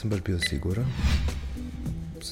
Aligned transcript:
nisam 0.00 0.10
baš 0.10 0.20
bio 0.22 0.38
siguran. 0.38 0.86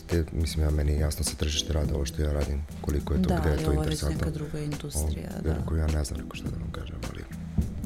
Te, 0.06 0.24
mislim, 0.32 0.64
ja, 0.64 0.70
meni 0.70 0.92
je 0.92 0.98
jasno 0.98 1.24
sa 1.24 1.36
tržište 1.36 1.72
rada 1.72 1.94
ovo 1.94 2.06
što 2.06 2.22
ja 2.22 2.32
radim, 2.32 2.62
koliko 2.80 3.14
je 3.14 3.22
to, 3.22 3.28
da, 3.28 3.40
gde 3.40 3.50
je 3.50 3.64
to 3.64 3.72
interesantno. 3.72 4.18
Da, 4.18 4.26
i 4.26 4.28
ovo 4.28 4.28
je 4.28 4.30
neka 4.30 4.30
druga 4.30 4.58
industrija, 4.58 5.30
o, 5.38 5.42
da. 5.42 5.66
Koju 5.66 5.78
ja 5.78 5.86
ne 5.86 6.04
znam 6.04 6.20
neko 6.20 6.36
šta 6.36 6.48
da 6.50 6.56
vam 6.56 6.70
kažem, 6.72 6.96
ali 7.10 7.24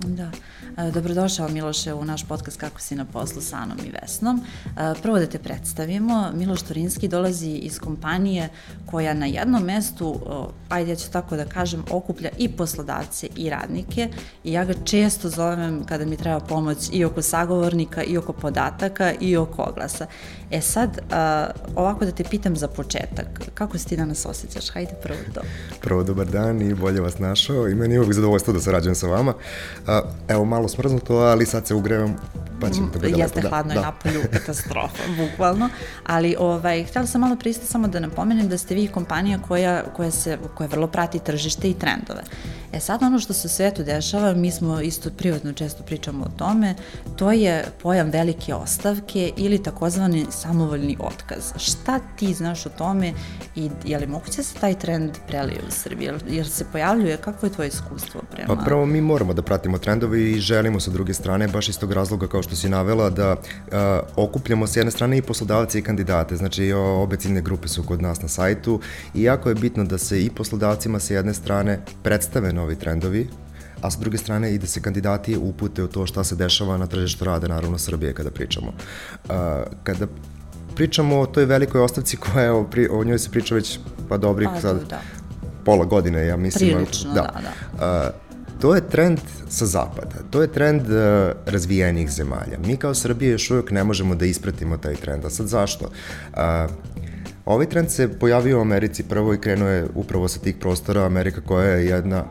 Da. 0.07 0.31
E, 0.79 0.91
dobrodošao 0.91 1.49
Miloše 1.49 1.95
u 1.95 2.05
naš 2.05 2.29
podcast 2.29 2.61
Kako 2.61 2.81
si 2.81 2.97
na 2.97 3.05
poslu 3.05 3.43
sa 3.43 3.57
Anom 3.57 3.79
i 3.87 3.91
Vesnom. 4.01 4.41
E, 4.67 4.95
prvo 5.03 5.19
da 5.19 5.27
te 5.27 5.39
predstavimo, 5.39 6.31
Miloš 6.35 6.63
Turinski 6.63 7.09
dolazi 7.09 7.51
iz 7.51 7.79
kompanije 7.79 8.49
koja 8.87 9.15
na 9.15 9.27
jednom 9.27 9.63
mestu, 9.63 10.21
ajde 10.69 10.91
ja 10.91 10.97
ću 10.97 11.11
tako 11.11 11.37
da 11.37 11.45
kažem, 11.45 11.85
okuplja 11.91 12.31
i 12.39 12.49
poslodavce 12.49 13.29
i 13.37 13.51
radnike 13.51 14.09
i 14.45 14.53
ja 14.53 14.65
ga 14.65 14.73
često 14.85 15.29
zovem 15.29 15.85
kada 15.85 16.05
mi 16.05 16.17
treba 16.17 16.41
pomoć 16.41 16.79
i 16.93 17.05
oko 17.05 17.23
sagovornika 17.23 18.03
i 18.03 18.17
oko 18.19 18.33
podataka 18.33 19.13
i 19.21 19.37
oko 19.37 19.63
oglasa. 19.63 20.07
E 20.51 20.61
sad, 20.61 20.99
ovako 21.75 22.05
da 22.05 22.11
te 22.11 22.25
pitam 22.25 22.57
za 22.57 22.69
početak, 22.69 23.27
kako 23.55 23.79
se 23.79 23.87
ti 23.87 23.97
danas 23.97 24.27
osjećaš? 24.27 24.71
Hajde 24.71 24.93
prvo 25.03 25.19
to. 25.35 25.41
Prvo 25.81 26.03
dobar 26.03 26.27
dan 26.27 26.63
i 26.63 26.75
bolje 26.75 27.01
vas 27.01 27.19
našao 27.19 27.69
i 27.69 27.75
meni 27.75 27.95
je 27.95 28.01
uvijek 28.01 28.15
zadovoljstvo 28.15 28.53
da 28.53 28.61
sarađujem 28.61 28.95
sa 28.95 29.07
vama. 29.07 29.35
Evo, 30.29 30.45
malo 30.45 30.69
smrznuto, 30.69 31.17
ali 31.17 31.47
sad 31.47 31.67
se 31.67 31.75
ugrevam, 31.75 32.17
pa 32.61 32.71
će 32.71 32.81
to 32.93 32.99
biti 32.99 33.21
Jeste 33.21 33.37
lepo. 33.37 33.49
hladno 33.49 33.75
da, 33.75 33.81
i 33.81 33.83
da. 33.83 33.87
napolju, 33.87 34.23
katastrofa, 34.33 35.03
bukvalno. 35.21 35.69
Ali, 36.07 36.37
ovaj, 36.39 36.85
htjela 36.85 37.07
sam 37.07 37.21
malo 37.21 37.37
pristati 37.37 37.73
samo 37.73 37.89
da 37.89 38.01
napomenem 38.01 38.49
da 38.49 38.59
ste 38.59 38.75
vi 38.75 38.89
kompanija 38.89 39.39
koja, 39.49 39.83
koja, 39.97 40.11
se, 40.11 40.39
koja 40.55 40.69
vrlo 40.69 40.87
prati 40.87 41.19
tržište 41.19 41.71
i 41.71 41.75
trendove. 41.75 42.23
E 42.73 42.81
sad 42.81 43.03
ono 43.03 43.19
što 43.19 43.33
se 43.33 43.47
u 43.47 43.51
svetu 43.51 43.83
dešava, 43.83 44.35
mi 44.35 44.51
smo 44.51 44.81
isto 44.81 45.11
privatno 45.11 45.53
često 45.53 45.83
pričamo 45.83 46.25
o 46.25 46.39
tome, 46.39 46.75
to 47.17 47.33
je 47.33 47.65
pojam 47.83 48.11
velike 48.11 48.55
ostavke 48.55 49.33
ili 49.37 49.63
takozvani 49.63 50.27
samovoljni 50.31 50.97
otkaz. 51.01 51.53
Šta 51.57 51.99
ti 52.17 52.35
znaš 52.35 52.67
o 52.67 52.69
tome 52.69 53.13
i 53.57 53.71
je 53.85 53.99
li 53.99 54.07
moguće 54.07 54.37
da 54.37 54.43
se 54.43 54.55
taj 54.55 54.75
trend 54.79 55.11
prelije 55.29 55.61
u 55.69 55.71
Srbiji? 55.71 56.07
Jer, 56.07 56.23
jer 56.29 56.49
se 56.49 56.65
pojavljuje, 56.73 57.17
kako 57.17 57.47
je 57.47 57.53
tvoje 57.53 57.69
iskustvo 57.69 58.21
prema... 58.31 58.57
Pa 58.57 58.65
prvo 58.65 58.87
mi 58.87 59.01
moramo 59.01 59.35
da 59.35 59.43
pratimo 59.43 59.79
trendove 59.83 60.23
i 60.23 60.41
želimo 60.41 60.81
sa 60.81 60.91
druge 60.91 61.15
strane, 61.15 61.49
baš 61.49 61.69
iz 61.69 61.79
tog 61.79 61.93
razloga 61.93 62.29
kao 62.29 62.43
što 62.43 62.57
si 62.57 62.69
navela, 62.69 63.11
da 63.11 63.33
uh, 63.33 63.73
okupljamo 64.17 64.67
s 64.67 64.77
jedne 64.77 64.91
strane 64.91 65.19
i 65.19 65.23
poslodavce 65.23 65.79
i 65.79 65.83
kandidate. 65.83 66.37
Znači 66.37 66.73
obe 66.73 67.17
ciljne 67.17 67.41
grupe 67.41 67.69
su 67.69 67.83
kod 67.83 68.03
nas 68.03 68.23
na 68.23 68.29
sajtu 68.29 68.81
i 69.15 69.23
jako 69.23 69.49
je 69.49 69.55
bitno 69.55 69.85
da 69.85 69.99
se 69.99 70.25
i 70.25 70.31
poslodavcima 70.31 70.99
sa 70.99 71.15
jedne 71.15 71.35
strane 71.35 71.81
predstave 72.03 72.53
novi 72.53 72.77
trendovi, 72.77 73.29
a 73.81 73.91
sa 73.91 73.99
druge 73.99 74.19
strane 74.19 74.55
i 74.55 74.59
da 74.59 74.67
se 74.67 74.83
kandidati 74.83 75.37
upute 75.37 75.83
u 75.83 75.89
to 75.89 76.07
šta 76.07 76.25
se 76.25 76.37
dešava 76.37 76.77
na 76.77 76.87
tržištu 76.87 77.25
rade, 77.25 77.49
naravno 77.49 77.79
Srbije 77.79 78.15
kada 78.15 78.31
pričamo. 78.31 78.69
Uh, 78.69 79.33
kada 79.83 80.07
pričamo 80.75 81.21
o 81.21 81.27
toj 81.27 81.45
velikoj 81.45 81.81
ostavci 81.81 82.17
koja 82.17 82.45
je, 82.45 82.51
o, 82.51 82.65
pri, 82.65 82.89
o 82.91 83.05
njoj 83.05 83.19
se 83.19 83.31
priča 83.31 83.55
već 83.55 83.79
pa 84.09 84.17
dobrih 84.17 84.49
pa, 84.55 84.61
sad, 84.61 84.89
da. 84.91 85.01
pola 85.65 85.85
godine, 85.85 86.27
ja 86.27 86.37
mislim. 86.37 86.71
Prilično, 86.71 87.15
da. 87.15 87.21
da, 87.21 87.41
da. 87.79 88.09
Uh, 88.09 88.22
to 88.63 88.75
je 88.75 88.81
trend 88.81 89.19
sa 89.49 89.67
zapada, 89.67 90.23
to 90.31 90.43
je 90.43 90.53
trend 90.53 90.83
uh, 90.83 91.35
razvijenih 91.47 92.11
zemalja. 92.11 92.59
Mi 92.67 92.77
kao 92.77 92.95
Srbije 92.95 93.31
još 93.31 93.51
uvijek 93.51 93.71
ne 93.71 93.85
možemo 93.85 94.15
da 94.15 94.27
ispratimo 94.27 94.77
taj 94.77 94.95
trend, 94.95 95.25
a 95.25 95.31
sad 95.31 95.47
zašto? 95.47 95.85
Uh, 95.85 96.41
Ovaj 97.47 97.67
trend 97.67 97.91
se 97.91 98.19
pojavio 98.19 98.59
u 98.59 98.61
Americi 98.61 99.03
prvo 99.03 99.35
i 99.35 99.39
krenuo 99.39 99.69
je 99.69 99.87
upravo 99.95 100.29
sa 100.29 100.41
tih 100.41 100.57
prostora 100.61 101.05
Amerika 101.07 101.41
koja 101.41 101.69
je 101.69 101.87
jedna 101.87 102.25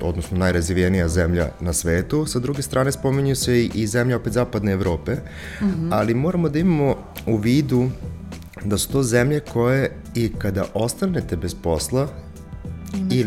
odnosno 0.00 0.38
najrazvijenija 0.38 1.08
zemlja 1.08 1.48
na 1.60 1.72
svetu. 1.72 2.26
Sa 2.26 2.38
druge 2.38 2.62
strane 2.62 2.92
spominju 2.92 3.36
se 3.36 3.64
i, 3.64 3.86
zemlja 3.86 4.16
opet 4.16 4.32
zapadne 4.32 4.72
Evrope, 4.72 5.12
mm 5.12 5.64
-hmm. 5.64 5.88
ali 5.92 6.14
moramo 6.14 6.48
da 6.48 6.58
imamo 6.58 6.96
u 7.26 7.36
vidu 7.36 7.90
da 8.64 8.78
su 8.78 8.92
to 8.92 9.02
zemlje 9.02 9.40
koje 9.40 9.90
i 10.14 10.32
kada 10.38 10.64
ostanete 10.74 11.36
bez 11.36 11.54
posla 11.54 12.08
i 13.10 13.24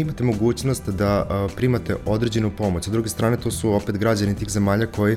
imate 0.00 0.24
mogućnost 0.24 0.88
da 0.88 1.26
a, 1.28 1.48
primate 1.56 1.96
određenu 2.06 2.50
pomoć. 2.50 2.84
Sa 2.84 2.90
druge 2.90 3.08
strane, 3.08 3.36
to 3.36 3.50
su 3.50 3.72
opet 3.72 3.98
građani 3.98 4.36
tih 4.36 4.48
zemalja 4.48 4.86
koji 4.86 5.16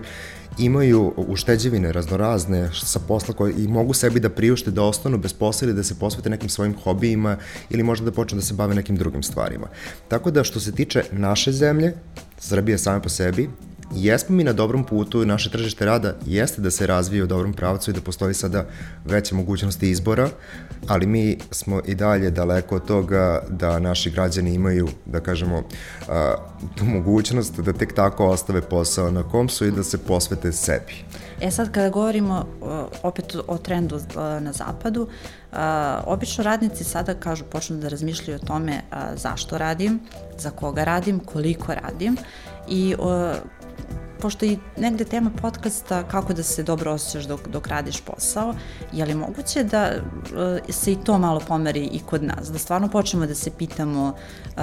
imaju 0.57 1.13
ušteđevine 1.17 1.91
raznorazne 1.91 2.69
sa 2.73 3.00
posla 3.00 3.34
koji 3.34 3.53
i 3.53 3.67
mogu 3.67 3.94
sebi 3.94 4.19
da 4.19 4.29
priušte 4.29 4.72
da 4.72 4.84
ostanu 4.84 5.17
bez 5.17 5.34
posla 5.34 5.66
ili 5.66 5.75
da 5.75 5.84
se 5.84 6.00
posvete 6.00 6.29
nekim 6.29 6.50
svojim 6.50 6.75
hobijima 6.84 7.38
ili 7.69 7.84
možda 7.84 8.06
da 8.06 8.11
počnu 8.11 8.35
da 8.35 8.45
se 8.45 8.53
bave 8.53 8.75
nekim 8.75 8.95
drugim 8.95 9.23
stvarima. 9.23 9.67
Tako 10.07 10.31
da 10.31 10.44
što 10.44 10.59
se 10.59 10.72
tiče 10.72 11.03
naše 11.11 11.51
zemlje, 11.51 11.94
Srbije 12.40 12.78
same 12.78 13.01
po 13.01 13.09
sebi, 13.09 13.50
jesmo 13.94 14.35
mi 14.35 14.44
na 14.44 14.53
dobrom 14.53 14.84
putu, 14.84 15.25
naše 15.25 15.50
tržište 15.50 15.85
rada 15.85 16.16
jeste 16.25 16.62
da 16.62 16.72
se 16.72 16.88
razvije 16.88 17.24
u 17.24 17.28
dobrom 17.28 17.53
pravcu 17.53 17.91
i 17.91 17.94
da 17.94 18.02
postoji 18.02 18.34
sada 18.34 18.66
veće 19.06 19.35
mogućnosti 19.35 19.90
izbora, 19.90 20.29
ali 20.88 21.06
mi 21.06 21.38
smo 21.52 21.81
i 21.88 21.96
dalje 21.96 22.31
daleko 22.31 22.75
od 22.75 22.85
toga 22.85 23.41
da 23.50 23.79
naši 23.79 24.12
građani 24.12 24.53
imaju, 24.53 24.88
da 25.06 25.19
kažemo, 25.19 25.63
tu 26.75 26.85
mogućnost 26.85 27.59
da 27.59 27.74
tek 27.74 27.96
tako 27.96 28.28
ostave 28.28 28.62
posao 28.62 29.12
na 29.12 29.24
komsu 29.24 29.66
i 29.66 29.72
da 29.72 29.84
se 29.84 29.97
posvete 29.97 30.52
sebi. 30.52 30.94
E 31.41 31.52
sad 31.52 31.72
kada 31.72 31.90
govorimo 31.90 32.46
opet 33.03 33.35
o 33.47 33.58
trendu 33.58 34.00
na 34.16 34.53
zapadu, 34.53 35.08
obično 36.06 36.44
radnici 36.44 36.84
sada 36.84 37.13
kažu, 37.13 37.44
počnu 37.44 37.78
da 37.78 37.88
razmišljaju 37.88 38.40
o 38.44 38.46
tome 38.46 38.81
zašto 39.16 39.58
radim, 39.58 40.00
za 40.38 40.50
koga 40.50 40.84
radim, 40.84 41.19
koliko 41.19 41.73
radim 41.73 42.18
i 42.68 42.96
pošto 44.21 44.45
i 44.45 44.57
negde 44.77 45.05
tema 45.05 45.31
podcasta 45.41 46.03
kako 46.03 46.33
da 46.33 46.43
se 46.43 46.63
dobro 46.63 46.91
osjećaš 46.91 47.27
dok, 47.27 47.47
dok 47.47 47.67
radiš 47.67 48.01
posao, 48.01 48.53
je 48.91 49.05
li 49.05 49.15
moguće 49.15 49.63
da 49.63 49.91
uh, 49.91 50.73
se 50.73 50.91
i 50.91 50.97
to 51.03 51.17
malo 51.17 51.41
pomeri 51.47 51.83
i 51.83 51.99
kod 51.99 52.23
nas, 52.23 52.51
da 52.51 52.57
stvarno 52.57 52.87
počnemo 52.89 53.25
da 53.25 53.35
se 53.35 53.51
pitamo 53.57 54.07
uh, 54.07 54.61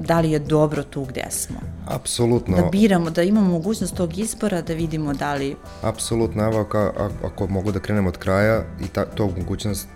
da 0.00 0.20
li 0.20 0.30
je 0.30 0.38
dobro 0.38 0.82
tu 0.82 1.04
gde 1.04 1.26
smo? 1.30 1.56
Apsolutno. 1.86 2.56
Da 2.56 2.62
biramo, 2.62 3.10
da 3.10 3.22
imamo 3.22 3.50
mogućnost 3.50 3.96
tog 3.96 4.18
izbora, 4.18 4.62
da 4.62 4.74
vidimo 4.74 5.14
da 5.14 5.34
li... 5.34 5.56
Apsolutno, 5.82 6.44
evo 6.44 6.60
ako, 6.60 6.92
ako 7.24 7.46
mogu 7.46 7.72
da 7.72 7.80
krenem 7.80 8.06
od 8.06 8.18
kraja 8.18 8.64
i 8.84 8.88
ta, 8.88 9.04
tog 9.04 9.38
mogućnost 9.38 9.88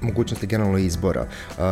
mogućnosti 0.00 0.46
generalno 0.46 0.78
izbora. 0.78 1.26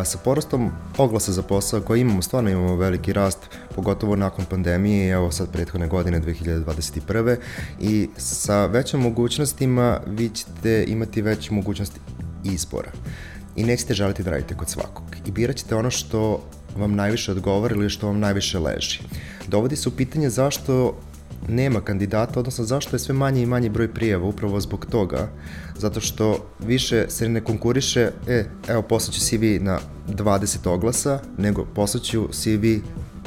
Sa 0.05 0.19
porastom 0.25 0.71
oglasa 0.99 1.33
za 1.33 1.43
posao 1.43 1.81
koji 1.81 2.01
imamo, 2.01 2.23
stvarno 2.23 2.51
imamo 2.51 2.77
veliki 2.77 3.13
rast, 3.13 3.39
pogotovo 3.75 4.17
nakon 4.17 4.45
pandemije, 4.45 5.11
evo 5.11 5.31
sad 5.31 5.53
prethodne 5.53 5.89
godine 5.89 6.21
2021. 6.21 7.37
I 7.81 8.09
sa 8.17 8.67
većim 8.67 9.01
mogućnostima 9.01 10.01
vi 10.07 10.29
ćete 10.29 10.85
imati 10.89 11.23
veću 11.23 11.55
mogućnost 11.55 11.93
izbora. 12.45 12.93
I 13.57 13.65
nećete 13.65 13.95
želiti 13.95 14.23
da 14.23 14.31
radite 14.31 14.55
kod 14.57 14.69
svakog. 14.69 15.05
I 15.27 15.31
birat 15.31 15.57
ćete 15.57 15.75
ono 15.75 15.91
što 15.91 16.43
vam 16.77 16.95
najviše 16.95 17.33
odgovara 17.33 17.75
ili 17.75 17.91
što 17.91 18.07
vam 18.07 18.21
najviše 18.21 18.59
leži. 18.59 19.01
Dovodi 19.49 19.77
se 19.77 19.89
u 19.89 19.93
pitanje 19.93 20.31
zašto 20.31 20.99
nema 21.49 21.81
kandidata, 21.81 22.41
odnosno 22.41 22.65
zašto 22.65 22.97
je 22.97 23.01
sve 23.01 23.15
manje 23.15 23.43
i 23.43 23.47
manje 23.47 23.71
broj 23.71 23.95
prijava, 23.95 24.25
upravo 24.25 24.61
zbog 24.61 24.87
toga, 24.87 25.29
zato 25.77 26.01
što 26.01 26.47
više 26.67 27.07
se 27.09 27.29
ne 27.29 27.41
konkuriše, 27.41 28.11
e, 28.29 28.45
evo 28.69 28.83
poslaću 28.83 29.21
CV 29.21 29.45
na 29.61 29.79
20 30.09 30.69
oglasa, 30.69 31.21
nego 31.39 31.65
poslaću 31.65 32.29
CV 32.33 32.65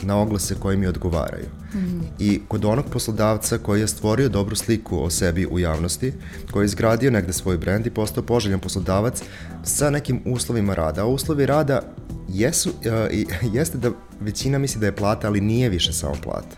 na 0.01 0.22
oglase 0.22 0.56
koji 0.59 0.77
mi 0.77 0.88
odgovaraju. 0.88 1.45
Mm 1.73 1.77
-hmm. 1.77 2.01
I 2.19 2.41
kod 2.47 2.66
onog 2.66 2.85
poslodavca 2.91 3.57
koji 3.57 3.81
je 3.81 3.88
stvorio 3.88 4.29
dobru 4.29 4.56
sliku 4.56 5.03
o 5.03 5.09
sebi 5.09 5.45
u 5.45 5.59
javnosti, 5.59 6.13
koji 6.51 6.63
je 6.63 6.66
izgradio 6.66 7.11
negde 7.11 7.33
svoj 7.33 7.57
brend 7.57 7.88
i 7.88 7.89
postao 7.89 8.23
poželjan 8.23 8.59
poslodavac 8.59 9.22
sa 9.63 9.89
nekim 9.89 10.22
uslovima 10.25 10.73
rada. 10.73 11.01
A 11.01 11.06
uslovi 11.06 11.45
rada 11.45 11.81
jesu, 12.30 12.69
uh, 12.69 13.53
jeste 13.57 13.77
da 13.77 13.92
većina 14.19 14.57
misli 14.57 14.80
da 14.80 14.86
je 14.86 14.95
plata, 14.95 15.27
ali 15.27 15.42
nije 15.42 15.69
više 15.69 15.94
samo 15.94 16.13
plata 16.24 16.57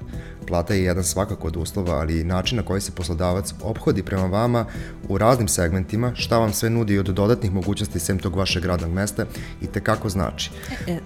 plata 0.50 0.74
je 0.74 0.84
jedan 0.84 1.04
svakako 1.04 1.48
od 1.48 1.58
uslova, 1.58 1.94
ali 1.94 2.20
i 2.20 2.24
način 2.24 2.58
na 2.58 2.64
koji 2.64 2.82
se 2.82 2.92
poslodavac 2.92 3.54
obhodi 3.62 4.04
prema 4.04 4.26
vama 4.26 4.66
u 5.10 5.18
raznim 5.18 5.48
segmentima, 5.48 6.12
šta 6.16 6.38
vam 6.38 6.54
sve 6.54 6.70
nudi 6.70 7.00
od 7.00 7.06
dodatnih 7.06 7.52
mogućnosti 7.52 8.00
sem 8.00 8.20
tog 8.20 8.36
vašeg 8.36 8.66
radnog 8.66 8.92
mesta 8.92 9.26
i 9.62 9.68
te 9.68 9.84
kako 9.84 10.10
znači. 10.10 10.52
E, 10.88 10.92
e 10.92 11.00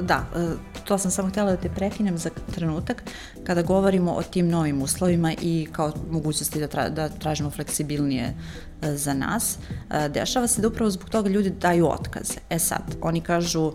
da, 0.00 0.26
e, 0.36 0.48
to 0.84 0.98
sam 0.98 1.10
samo 1.10 1.28
htjela 1.28 1.50
da 1.50 1.56
te 1.56 1.68
prekinem 1.68 2.18
za 2.18 2.30
trenutak 2.54 3.02
kada 3.44 3.62
govorimo 3.62 4.12
o 4.12 4.22
tim 4.22 4.48
novim 4.48 4.82
uslovima 4.82 5.32
i 5.42 5.68
kao 5.72 5.92
mogućnosti 6.10 6.60
da, 6.60 6.66
tra, 6.66 6.88
da 6.88 7.08
tražimo 7.08 7.50
fleksibilnije 7.50 8.34
e, 8.82 8.96
za 8.96 9.14
nas. 9.14 9.58
Dešava 10.14 10.46
se 10.46 10.62
da 10.62 10.68
upravo 10.68 10.90
zbog 10.90 11.10
toga 11.10 11.28
ljudi 11.28 11.50
daju 11.50 11.88
otkaze. 11.88 12.34
E 12.50 12.58
sad, 12.58 12.96
oni 13.00 13.20
kažu 13.20 13.72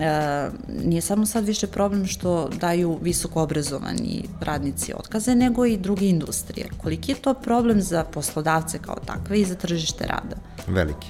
e, 0.00 0.50
nije 0.84 1.00
samo 1.00 1.26
sad 1.26 1.44
više 1.44 1.66
problem 1.66 2.06
što 2.06 2.48
daju 2.48 2.98
visoko 3.02 3.42
obrazovani 3.42 4.28
radnici 4.40 4.92
otkaze, 4.96 5.34
nego 5.34 5.66
i 5.66 5.76
druge 5.76 6.06
industrije. 6.06 6.68
Koliki 6.82 7.12
je 7.12 7.22
to 7.22 7.34
problem 7.34 7.82
za 7.82 8.04
poslodavce 8.04 8.78
kao 8.78 8.96
takve 9.06 9.40
i 9.40 9.44
za 9.44 9.54
tržište 9.54 10.06
rada? 10.06 10.36
Veliki. 10.66 11.08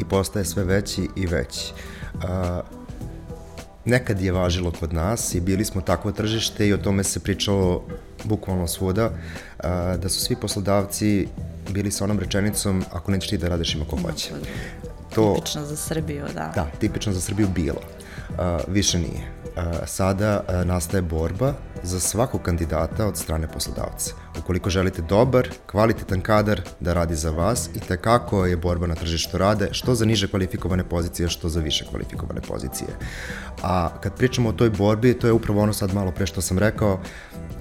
I 0.00 0.04
postaje 0.04 0.44
sve 0.44 0.64
veći 0.64 1.08
i 1.16 1.26
veći. 1.26 1.72
A, 2.22 2.60
nekad 3.84 4.20
je 4.20 4.32
važilo 4.32 4.72
kod 4.80 4.92
nas 4.92 5.34
i 5.34 5.40
bili 5.40 5.64
smo 5.64 5.80
takvo 5.80 6.12
tržište 6.12 6.68
i 6.68 6.72
o 6.72 6.78
tome 6.78 7.04
se 7.04 7.20
pričalo 7.20 7.84
bukvalno 8.24 8.66
svuda, 8.66 9.10
a, 9.58 9.96
da 9.96 10.08
su 10.08 10.20
svi 10.20 10.36
poslodavci 10.36 11.28
bili 11.70 11.90
sa 11.90 12.04
onom 12.04 12.18
rečenicom 12.18 12.84
ako 12.92 13.10
nećeš 13.10 13.30
ti 13.30 13.38
da 13.38 13.48
radiš 13.48 13.74
ima 13.74 13.84
ko 13.84 13.96
hoće. 13.96 14.30
To, 15.14 15.34
tipično 15.34 15.64
za 15.64 15.76
Srbiju, 15.76 16.24
da. 16.34 16.52
Da, 16.54 16.70
tipično 16.78 17.12
za 17.12 17.20
Srbiju 17.20 17.48
bilo. 17.48 17.80
Više 18.68 18.98
nije. 18.98 19.32
Sada 19.86 20.44
nastaje 20.64 21.02
borba 21.02 21.52
za 21.82 22.00
svakog 22.00 22.42
kandidata 22.42 23.06
od 23.06 23.16
strane 23.16 23.48
poslodavca. 23.48 24.14
Ukoliko 24.38 24.70
želite 24.70 25.02
dobar, 25.02 25.48
kvalitetan 25.66 26.20
kadar 26.20 26.60
da 26.80 26.92
radi 26.94 27.14
za 27.14 27.30
vas 27.30 27.70
i 27.74 27.80
tekako 27.80 28.46
je 28.46 28.56
borba 28.56 28.86
na 28.86 28.94
tržištu 28.94 29.38
rade, 29.38 29.68
što 29.72 29.94
za 29.94 30.04
niže 30.04 30.28
kvalifikovane 30.28 30.84
pozicije, 30.84 31.28
što 31.28 31.48
za 31.48 31.60
više 31.60 31.86
kvalifikovane 31.90 32.40
pozicije. 32.40 32.88
A 33.62 33.88
kad 34.00 34.14
pričamo 34.16 34.48
o 34.48 34.52
toj 34.52 34.70
borbi, 34.70 35.14
to 35.14 35.26
je 35.26 35.32
upravo 35.32 35.62
ono 35.62 35.72
sad 35.72 35.94
malo 35.94 36.10
pre 36.10 36.26
što 36.26 36.40
sam 36.40 36.58
rekao, 36.58 37.00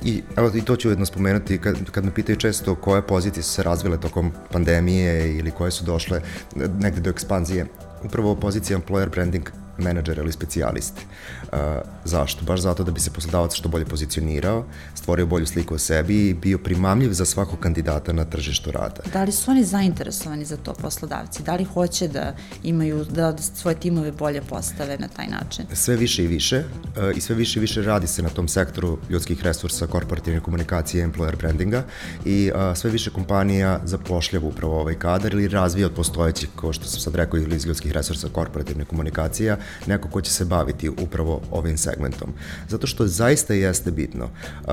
I, 0.03 0.21
evo, 0.37 0.51
i 0.53 0.61
to 0.61 0.75
ću 0.75 0.87
ujedno 0.87 1.05
spomenuti, 1.05 1.57
kad, 1.57 1.77
kad 1.91 2.05
me 2.05 2.13
pitaju 2.13 2.37
često 2.37 2.75
koje 2.75 3.01
pozicije 3.01 3.43
su 3.43 3.49
se 3.49 3.63
razvile 3.63 3.97
tokom 3.97 4.31
pandemije 4.51 5.37
ili 5.37 5.51
koje 5.51 5.71
su 5.71 5.85
došle 5.85 6.21
negde 6.55 7.01
do 7.01 7.09
ekspanzije, 7.09 7.65
upravo 8.03 8.35
pozicija 8.35 8.79
employer 8.79 9.09
branding 9.09 9.49
menadžer 9.77 10.17
ili 10.17 10.31
specijaliste. 10.31 11.01
Uh, 11.41 11.59
zašto? 12.05 12.45
Baš 12.45 12.59
zato 12.59 12.83
da 12.83 12.91
bi 12.91 12.99
se 12.99 13.11
poslodavac 13.11 13.55
što 13.55 13.69
bolje 13.69 13.85
pozicionirao, 13.85 14.65
stvorio 14.95 15.25
bolju 15.25 15.45
sliku 15.45 15.75
o 15.75 15.77
sebi 15.77 16.29
i 16.29 16.33
bio 16.33 16.57
primamljiv 16.57 17.11
za 17.13 17.25
svakog 17.25 17.59
kandidata 17.59 18.13
na 18.13 18.25
tržištu 18.25 18.71
rada. 18.71 19.01
Da 19.13 19.23
li 19.23 19.31
su 19.31 19.51
oni 19.51 19.63
zainteresovani 19.63 20.45
za 20.45 20.57
to 20.57 20.73
poslodavci? 20.73 21.43
Da 21.43 21.55
li 21.55 21.63
hoće 21.63 22.07
da 22.07 22.35
imaju, 22.63 23.05
da 23.05 23.37
svoje 23.37 23.75
timove 23.75 24.11
bolje 24.11 24.41
postave 24.41 24.97
na 24.97 25.07
taj 25.07 25.27
način? 25.27 25.65
Sve 25.73 25.95
više 25.95 26.23
i 26.23 26.27
više 26.27 26.57
uh, 26.59 27.17
i 27.17 27.21
sve 27.21 27.35
više 27.35 27.59
i 27.59 27.61
više 27.61 27.81
radi 27.81 28.07
se 28.07 28.21
na 28.21 28.29
tom 28.29 28.47
sektoru 28.47 28.97
ljudskih 29.09 29.43
resursa, 29.43 29.87
korporativne 29.87 30.39
komunikacije, 30.39 31.07
employer 31.07 31.37
brandinga 31.37 31.83
i 32.25 32.51
uh, 32.55 32.77
sve 32.77 32.89
više 32.89 33.09
kompanija 33.09 33.79
zapošljava 33.83 34.47
upravo 34.47 34.79
ovaj 34.81 34.95
kadar 34.95 35.33
ili 35.33 35.47
razvija 35.47 35.87
od 35.87 35.93
postojećih, 35.93 36.49
kao 36.55 36.73
što 36.73 36.85
sam 36.85 36.99
sad 36.99 37.15
rekao, 37.15 37.39
ili 37.39 37.55
iz 37.55 37.65
ljudskih 37.65 37.91
resursa 37.91 38.27
korporativne 38.31 38.85
komunikacija, 38.85 39.57
neko 39.87 40.09
ko 40.09 40.21
će 40.21 40.31
se 40.31 40.45
baviti 40.45 40.89
upravo 40.89 41.41
ovim 41.51 41.77
segmentom. 41.77 42.33
Zato 42.69 42.87
što 42.87 43.07
zaista 43.07 43.53
jeste 43.53 43.91
bitno 43.91 44.25
uh, 44.25 44.71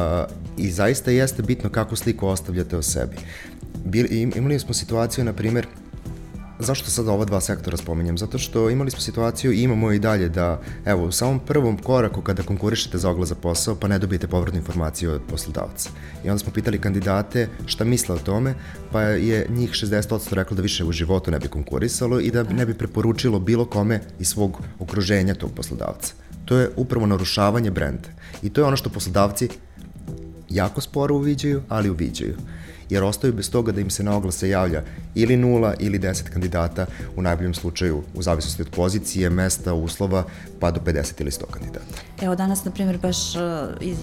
i 0.56 0.70
zaista 0.70 1.10
jeste 1.10 1.42
bitno 1.42 1.70
kako 1.70 1.96
sliku 1.96 2.26
ostavljate 2.26 2.76
o 2.76 2.82
sebi. 2.82 3.16
Bili, 3.84 4.32
imali 4.36 4.58
smo 4.58 4.74
situaciju, 4.74 5.24
na 5.24 5.32
primjer, 5.32 5.66
Zašto 6.58 6.90
sad 6.90 7.08
ova 7.08 7.24
dva 7.24 7.40
sektora 7.40 7.76
spominjem? 7.76 8.18
Zato 8.18 8.38
što 8.38 8.70
imali 8.70 8.90
smo 8.90 9.00
situaciju 9.00 9.52
i 9.52 9.62
imamo 9.62 9.92
i 9.92 9.98
dalje 9.98 10.28
da, 10.28 10.60
evo, 10.84 11.04
u 11.04 11.12
samom 11.12 11.40
prvom 11.40 11.78
koraku 11.78 12.22
kada 12.22 12.42
konkurišete 12.42 12.98
za 12.98 13.10
oglas 13.10 13.28
za 13.28 13.34
posao, 13.34 13.74
pa 13.74 13.88
ne 13.88 13.98
dobijete 13.98 14.26
povratnu 14.26 14.58
informaciju 14.58 15.12
od 15.12 15.22
poslodavca. 15.28 15.90
I 16.24 16.30
onda 16.30 16.38
smo 16.38 16.52
pitali 16.52 16.78
kandidate 16.78 17.48
šta 17.66 17.84
misle 17.84 18.14
o 18.14 18.18
tome, 18.18 18.54
pa 18.92 19.02
je 19.02 19.46
njih 19.50 19.70
60% 19.70 20.34
reklo 20.34 20.56
da 20.56 20.62
više 20.62 20.84
u 20.84 20.92
životu 20.92 21.30
ne 21.30 21.38
bi 21.38 21.48
konkurisalo 21.48 22.20
i 22.20 22.30
da 22.30 22.42
ne 22.42 22.66
bi 22.66 22.74
preporučilo 22.74 23.38
bilo 23.38 23.64
kome 23.64 24.00
iz 24.18 24.28
svog 24.28 24.62
okruženja 24.78 25.34
tog 25.34 25.50
poslodavca. 25.56 26.14
To 26.44 26.56
je 26.56 26.70
upravo 26.76 27.06
narušavanje 27.06 27.70
brenda. 27.70 28.08
I 28.42 28.50
to 28.50 28.60
je 28.60 28.64
ono 28.64 28.76
što 28.76 28.90
poslodavci 28.90 29.48
jako 30.48 30.80
sporo 30.80 31.14
uviđaju, 31.14 31.62
ali 31.68 31.90
uviđaju 31.90 32.36
jer 32.90 33.04
ostaju 33.04 33.32
bez 33.32 33.50
toga 33.50 33.72
da 33.72 33.80
im 33.80 33.90
se 33.90 34.02
na 34.02 34.16
oglase 34.16 34.48
javlja 34.48 34.82
ili 35.14 35.36
nula 35.36 35.74
ili 35.78 35.98
10 35.98 36.22
kandidata, 36.22 36.86
u 37.16 37.22
najboljem 37.22 37.54
slučaju 37.54 38.02
u 38.14 38.22
zavisnosti 38.22 38.62
od 38.62 38.68
pozicije, 38.70 39.30
mesta, 39.30 39.74
uslova, 39.74 40.24
pa 40.60 40.70
do 40.70 40.80
50 40.80 41.20
ili 41.20 41.30
100 41.30 41.44
kandidata. 41.50 41.84
Evo 42.22 42.34
danas, 42.34 42.64
na 42.64 42.70
primjer, 42.70 42.98
baš 42.98 43.36
uh, 43.36 43.42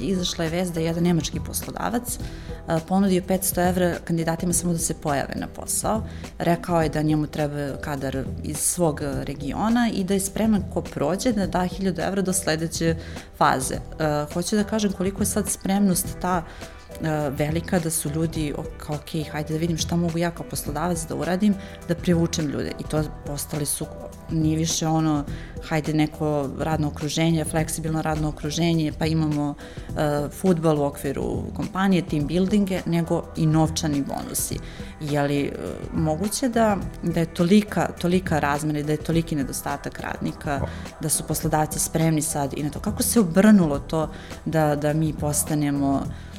izašla 0.02 0.44
je 0.44 0.50
vez 0.50 0.72
da 0.72 0.80
je 0.80 0.86
jedan 0.86 1.04
nemački 1.04 1.40
poslodavac 1.46 2.18
uh, 2.18 2.82
ponudio 2.88 3.22
500 3.22 3.70
evra 3.70 3.96
kandidatima 4.04 4.54
samo 4.54 4.74
da 4.74 4.80
se 4.80 4.94
pojave 4.94 5.34
na 5.36 5.48
posao. 5.48 6.04
Rekao 6.40 6.82
je 6.82 6.90
da 6.90 7.02
njemu 7.02 7.28
treba 7.28 7.78
kadar 7.82 8.24
iz 8.44 8.58
svog 8.58 9.02
regiona 9.24 9.90
i 9.94 10.04
da 10.04 10.14
je 10.14 10.20
spreman 10.20 10.64
ko 10.74 10.82
prođe 10.82 11.32
da 11.32 11.48
da 11.48 11.60
1000 11.60 12.08
evra 12.08 12.22
do 12.22 12.34
sledeće 12.34 12.96
faze. 13.38 13.76
Uh, 13.76 14.34
hoću 14.34 14.56
da 14.56 14.64
kažem 14.64 14.92
koliko 14.92 15.22
je 15.22 15.26
sad 15.26 15.50
spremnost 15.50 16.08
ta 16.22 16.44
E, 16.81 16.81
velika 17.38 17.80
da 17.80 17.90
su 17.90 18.10
ljudi 18.10 18.54
kao 18.78 18.96
ok, 18.96 19.32
hajde 19.32 19.54
da 19.54 19.60
vidim 19.60 19.78
šta 19.78 19.96
mogu 19.96 20.18
ja 20.18 20.32
kao 20.32 20.46
poslodavac 20.50 21.06
da 21.08 21.16
uradim, 21.16 21.56
da 21.88 21.96
privučem 21.96 22.46
ljude 22.46 22.72
i 22.80 22.84
to 22.84 23.04
postali 23.26 23.66
su 23.66 23.86
nije 24.32 24.58
više 24.58 24.88
ono 24.88 25.24
hajde 25.64 25.94
neko 25.94 26.50
radno 26.60 26.88
okruženje, 26.88 27.46
fleksibilno 27.46 28.02
radno 28.02 28.30
okruženje, 28.30 28.92
pa 29.00 29.06
imamo 29.06 29.50
uh, 29.50 30.32
futbal 30.32 30.80
u 30.80 30.84
okviru 30.84 31.44
kompanije, 31.54 32.02
team 32.02 32.28
buildinge, 32.28 32.82
nego 32.86 33.24
i 33.36 33.46
novčani 33.46 34.04
bonusi. 34.04 34.60
Je 35.02 35.22
li 35.22 35.52
uh, 35.52 36.00
moguće 36.00 36.50
da, 36.50 36.78
da 37.04 37.20
je 37.20 37.34
tolika, 37.34 37.88
tolika 38.02 38.40
razmena 38.40 38.82
da 38.82 38.92
je 38.92 38.98
toliki 38.98 39.36
nedostatak 39.36 40.00
radnika, 40.00 40.62
da 41.00 41.10
su 41.10 41.24
poslodavci 41.24 41.80
spremni 41.80 42.22
sad 42.22 42.54
i 42.58 42.64
na 42.64 42.70
to? 42.70 42.80
Kako 42.80 43.04
se 43.04 43.20
obrnulo 43.20 43.80
to 43.80 44.10
da, 44.46 44.76
da 44.76 44.94
mi 44.94 45.14
postanemo 45.14 46.04
E, 46.04 46.31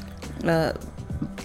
da, 0.42 0.72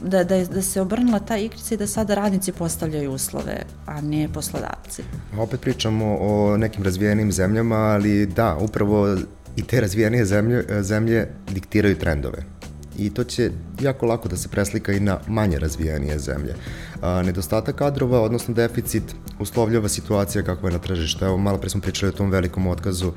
da, 0.02 0.24
da 0.24 0.62
se 0.62 0.82
obrnula 0.82 1.20
ta 1.20 1.38
igrica 1.38 1.76
i 1.76 1.78
da 1.78 1.88
sada 1.88 2.16
radnici 2.16 2.52
postavljaju 2.52 3.12
uslove, 3.12 3.66
a 3.86 4.02
ne 4.02 4.30
poslodavci. 4.34 5.04
Opet 5.40 5.62
pričamo 5.62 6.18
o 6.22 6.58
nekim 6.58 6.84
razvijenim 6.84 7.32
zemljama, 7.32 7.76
ali 7.76 8.26
da, 8.26 8.58
upravo 8.62 9.18
i 9.56 9.64
te 9.64 9.82
razvijenije 9.82 10.26
zemlje, 10.26 10.84
zemlje 10.84 11.28
diktiraju 11.54 11.98
trendove 11.98 12.57
i 12.98 13.10
to 13.10 13.24
će 13.24 13.52
jako 13.82 14.06
lako 14.06 14.30
da 14.30 14.38
se 14.38 14.50
preslika 14.50 14.92
i 14.92 15.00
na 15.00 15.20
manje 15.28 15.60
razvijenije 15.60 16.20
zemlje. 16.20 16.56
A, 17.02 17.22
nedostatak 17.22 17.76
kadrova, 17.76 18.22
odnosno 18.22 18.54
deficit, 18.54 19.04
uslovljava 19.40 19.90
situacija 19.90 20.44
kakva 20.44 20.70
je 20.70 20.74
na 20.74 20.80
tržištu. 20.80 21.26
Evo, 21.26 21.38
malo 21.38 21.58
pre 21.58 21.70
smo 21.70 21.82
pričali 21.82 22.10
o 22.10 22.16
tom 22.16 22.32
velikom 22.32 22.68
otkazu 22.68 23.12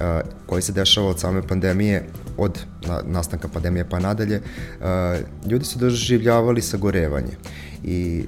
a, 0.00 0.20
koji 0.46 0.62
se 0.62 0.72
dešava 0.72 1.08
od 1.08 1.20
same 1.20 1.42
pandemije, 1.42 2.04
od 2.36 2.58
na, 2.86 3.02
nastanka 3.06 3.48
pandemije 3.48 3.88
pa 3.88 3.98
nadalje. 3.98 4.40
A, 4.82 5.18
ljudi 5.50 5.64
su 5.64 5.78
doživljavali 5.78 6.62
sagorevanje 6.62 7.36
i 7.84 8.24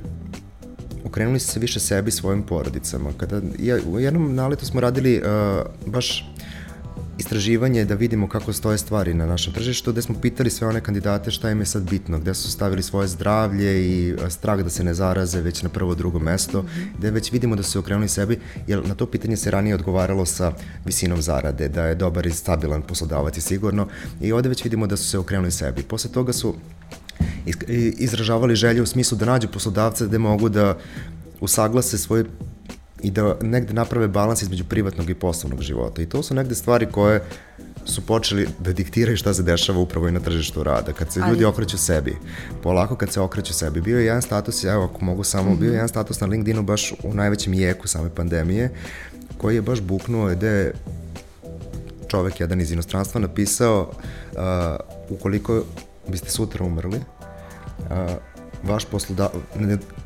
okrenuli 1.05 1.41
su 1.41 1.53
se 1.53 1.61
više 1.61 1.81
sebi 1.81 2.11
svojim 2.11 2.43
porodicama. 2.43 3.11
Kada, 3.17 3.41
ja, 3.59 3.79
u 3.87 4.01
jednom 4.01 4.35
naletu 4.35 4.67
smo 4.67 4.81
radili 4.81 5.23
uh, 5.23 5.93
baš 5.93 6.33
istraživanje 7.19 7.85
da 7.85 7.95
vidimo 7.95 8.29
kako 8.29 8.53
stoje 8.53 8.79
stvari 8.79 9.15
na 9.15 9.27
našem 9.27 9.53
tržištu, 9.53 9.93
gde 9.93 10.03
smo 10.03 10.21
pitali 10.21 10.51
sve 10.51 10.69
one 10.69 10.81
kandidate 10.81 11.31
šta 11.31 11.51
im 11.51 11.61
je 11.61 11.67
sad 11.67 11.91
bitno, 11.91 12.19
gde 12.19 12.35
su 12.35 12.51
stavili 12.51 12.83
svoje 12.83 13.09
zdravlje 13.09 13.87
i 13.87 14.15
strah 14.29 14.61
da 14.61 14.71
se 14.71 14.85
ne 14.85 14.95
zaraze 14.95 15.41
već 15.41 15.63
na 15.63 15.69
prvo 15.69 15.95
drugo 15.95 16.19
mesto, 16.19 16.63
mm 16.63 16.67
-hmm. 16.67 16.99
gde 16.99 17.11
već 17.11 17.33
vidimo 17.33 17.57
da 17.57 17.63
su 17.63 17.79
okrenuli 17.79 18.09
sebi, 18.09 18.39
jer 18.67 18.89
na 18.89 18.95
to 18.95 19.07
pitanje 19.07 19.37
se 19.37 19.51
ranije 19.51 19.75
odgovaralo 19.75 20.27
sa 20.27 20.53
visinom 20.85 21.23
zarade, 21.23 21.69
da 21.69 21.85
je 21.85 21.95
dobar 21.95 22.27
i 22.27 22.31
stabilan 22.31 22.83
poslodavac 22.83 23.37
i 23.37 23.41
sigurno, 23.41 23.89
i 24.21 24.33
ovde 24.33 24.49
već 24.49 24.65
vidimo 24.65 24.87
da 24.87 24.97
su 24.97 25.05
se 25.05 25.19
okrenuli 25.19 25.51
sebi. 25.51 25.83
Posle 25.83 26.11
toga 26.11 26.33
su 26.33 26.55
izražavali 27.99 28.57
želju 28.57 28.83
u 28.83 28.87
smislu 28.87 29.19
da 29.19 29.27
nađu 29.27 29.49
poslodavca 29.49 30.07
gde 30.07 30.19
mogu 30.19 30.49
da 30.49 30.79
usaglase 31.41 31.99
svoje 31.99 32.25
i 33.07 33.11
da 33.11 33.37
negde 33.41 33.75
naprave 33.75 34.09
balans 34.09 34.43
između 34.43 34.65
privatnog 34.65 35.11
i 35.11 35.15
poslovnog 35.15 35.63
života. 35.63 36.03
I 36.03 36.07
to 36.07 36.23
su 36.23 36.35
negde 36.35 36.55
stvari 36.55 36.87
koje 36.93 37.23
su 37.85 38.07
počeli 38.07 38.49
da 38.59 38.73
diktiraju 38.73 39.17
šta 39.17 39.35
se 39.35 39.43
dešava 39.43 39.79
upravo 39.79 40.09
i 40.09 40.13
na 40.13 40.21
tržištu 40.21 40.63
rada. 40.63 40.93
Kad 40.93 41.13
se 41.13 41.21
ljudi 41.29 41.45
okreću 41.45 41.79
sebi, 41.79 42.17
polako 42.63 42.97
kad 42.97 43.13
se 43.13 43.21
okreću 43.21 43.55
sebi. 43.55 43.81
Bio 43.81 43.99
je 43.99 44.05
jedan 44.05 44.23
status, 44.23 44.65
evo 44.65 44.85
ako 44.85 45.05
mogu 45.05 45.25
samo, 45.25 45.51
mm 45.51 45.55
-hmm. 45.55 45.61
bio 45.61 45.69
je 45.69 45.75
jedan 45.75 45.89
status 45.89 46.21
na 46.21 46.27
LinkedInu 46.27 46.63
baš 46.63 46.93
u 47.03 47.15
najvećem 47.15 47.55
jeku 47.55 47.89
same 47.89 48.11
pandemije, 48.15 48.71
koji 49.39 49.55
je 49.55 49.63
baš 49.63 49.81
buknuo 49.81 50.29
gde 50.29 50.49
je 50.49 50.75
čovek 52.09 52.41
jedan 52.41 52.61
iz 52.61 52.73
inostranstva 52.73 53.21
napisao 53.21 53.91
uh, 53.91 54.41
ukoliko 55.11 55.63
biste 56.09 56.31
sutra 56.31 56.65
umrli, 56.65 56.99
uh, 56.99 58.36
vaš 58.67 58.85
poslodav, 58.85 59.29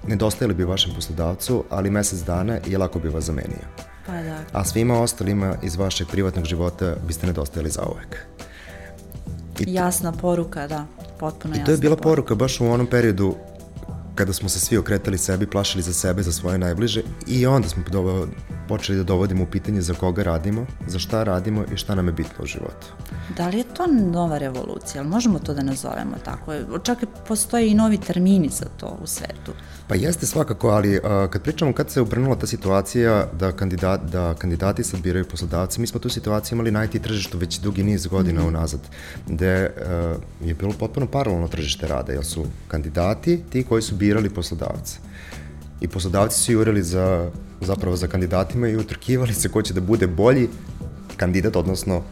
nedostajali 0.06 0.54
bi 0.54 0.64
vašem 0.64 0.94
poslodavcu, 0.94 1.64
ali 1.70 1.90
mesec 1.90 2.20
dana 2.20 2.58
i 2.66 2.76
lako 2.76 2.98
bi 2.98 3.08
vas 3.08 3.24
zamenio. 3.24 3.66
Pa 4.06 4.12
da. 4.12 4.38
A 4.52 4.64
svima 4.64 5.00
ostalima 5.00 5.54
iz 5.62 5.76
vašeg 5.76 6.06
privatnog 6.08 6.44
života 6.44 6.96
biste 7.06 7.26
nedostajali 7.26 7.70
za 7.70 7.82
uvek. 7.82 8.26
I 9.60 9.74
jasna 9.74 10.12
poruka, 10.12 10.66
da, 10.66 10.86
potpuno 11.18 11.54
jasna 11.54 11.62
I 11.62 11.66
to 11.66 11.70
je 11.72 11.78
bila 11.78 11.96
poruka. 11.96 12.08
poruka 12.08 12.34
baš 12.34 12.60
u 12.60 12.66
onom 12.66 12.86
periodu 12.86 13.34
kada 14.14 14.32
smo 14.32 14.48
se 14.48 14.60
svi 14.60 14.76
okretali 14.76 15.18
sebi, 15.18 15.46
plašili 15.46 15.82
za 15.82 15.92
sebe, 15.92 16.22
za 16.22 16.32
svoje 16.32 16.58
najbliže 16.58 17.02
i 17.26 17.46
onda 17.46 17.68
smo 17.68 17.82
do, 17.90 18.26
počeli 18.70 18.98
da 18.98 19.04
dovodimo 19.04 19.42
u 19.42 19.46
pitanje 19.46 19.80
za 19.82 19.94
koga 19.94 20.22
radimo, 20.22 20.66
za 20.86 20.98
šta 20.98 21.22
radimo 21.24 21.64
i 21.74 21.76
šta 21.76 21.94
nam 21.94 22.06
je 22.06 22.12
bitno 22.12 22.44
u 22.44 22.46
životu. 22.46 22.86
Da 23.36 23.48
li 23.48 23.58
je 23.58 23.64
to 23.74 23.86
nova 23.86 24.38
revolucija, 24.38 25.02
možemo 25.02 25.38
to 25.38 25.54
da 25.54 25.62
nazovemo 25.62 26.16
tako? 26.24 26.78
Čak 26.82 26.98
postoje 27.28 27.70
i 27.70 27.74
novi 27.74 27.98
termini 27.98 28.48
za 28.48 28.66
to 28.76 28.98
u 29.02 29.06
svetu. 29.06 29.52
Pa 29.88 29.94
jeste 29.94 30.26
svakako, 30.26 30.68
ali 30.68 31.00
a, 31.04 31.28
kad 31.30 31.42
pričamo 31.42 31.72
kad 31.72 31.90
se 31.90 32.00
obrnula 32.00 32.36
ta 32.36 32.46
situacija 32.46 33.26
da, 33.38 33.52
kandidat, 33.52 34.00
da 34.12 34.34
kandidati 34.34 34.84
sad 34.84 35.00
biraju 35.00 35.24
poslodavce, 35.24 35.80
mi 35.80 35.86
smo 35.86 36.00
tu 36.00 36.08
situaciju 36.08 36.56
imali 36.56 36.70
na 36.70 36.84
IT 36.84 37.02
tržištu 37.02 37.38
već 37.38 37.58
dugi 37.58 37.82
niz 37.82 38.06
godina 38.06 38.40
mm 38.40 38.44
-hmm. 38.44 38.48
unazad, 38.48 38.80
gde 39.26 39.54
a, 39.66 40.14
je 40.44 40.54
bilo 40.54 40.72
potpuno 40.78 41.06
paralelno 41.06 41.48
tržište 41.48 41.88
rada, 41.88 42.12
jer 42.12 42.24
su 42.24 42.46
kandidati 42.68 43.42
ti 43.50 43.64
koji 43.64 43.82
su 43.82 43.94
birali 43.94 44.30
poslodavce. 44.30 45.09
I 45.80 45.88
poslodavci 45.88 46.40
su 46.40 46.52
jurili 46.52 46.82
za, 46.82 47.30
zapravo 47.60 47.96
za 47.96 48.06
kandidatima 48.06 48.68
i 48.68 48.76
utrkivali 48.76 49.34
se 49.34 49.48
ko 49.48 49.62
će 49.62 49.74
da 49.74 49.80
bude 49.80 50.06
bolji 50.06 50.48
kandidat, 51.16 51.56
odnosno 51.56 52.02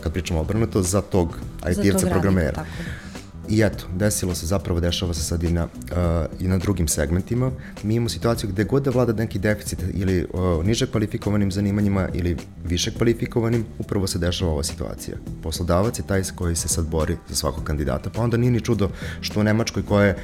kad 0.00 0.12
pričamo 0.12 0.40
obrnuto, 0.40 0.82
za 0.82 1.00
tog 1.00 1.38
IT-evca 1.62 2.10
programera. 2.10 2.52
Tako. 2.52 3.03
I 3.48 3.62
eto, 3.62 3.84
desilo 3.94 4.34
se 4.34 4.46
zapravo, 4.46 4.80
dešava 4.80 5.14
se 5.14 5.22
sad 5.22 5.42
i 5.42 5.50
na, 5.50 5.64
uh, 5.64 6.40
i 6.40 6.48
na 6.48 6.58
drugim 6.58 6.88
segmentima. 6.88 7.50
Mi 7.82 7.94
imamo 7.94 8.08
situaciju 8.08 8.50
gde 8.50 8.64
god 8.64 8.82
da 8.82 8.90
vlada 8.90 9.12
neki 9.12 9.38
deficit 9.38 9.78
ili 9.94 10.26
uh, 10.32 10.64
niže 10.64 10.86
kvalifikovanim 10.86 11.52
zanimanjima 11.52 12.08
ili 12.14 12.36
više 12.64 12.90
kvalifikovanim, 12.94 13.64
upravo 13.78 14.06
se 14.06 14.18
dešava 14.18 14.52
ova 14.52 14.62
situacija. 14.62 15.16
Poslodavac 15.42 15.98
je 15.98 16.06
taj 16.06 16.22
koji 16.34 16.56
se 16.56 16.68
sad 16.68 16.86
bori 16.86 17.16
za 17.28 17.34
svakog 17.34 17.64
kandidata, 17.64 18.10
pa 18.10 18.22
onda 18.22 18.36
nije 18.36 18.50
ni 18.50 18.60
čudo 18.60 18.90
što 19.20 19.40
u 19.40 19.42
Nemačkoj 19.42 19.82
koja 19.82 20.06
je 20.06 20.16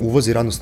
uvozi 0.00 0.32
radnu 0.32 0.52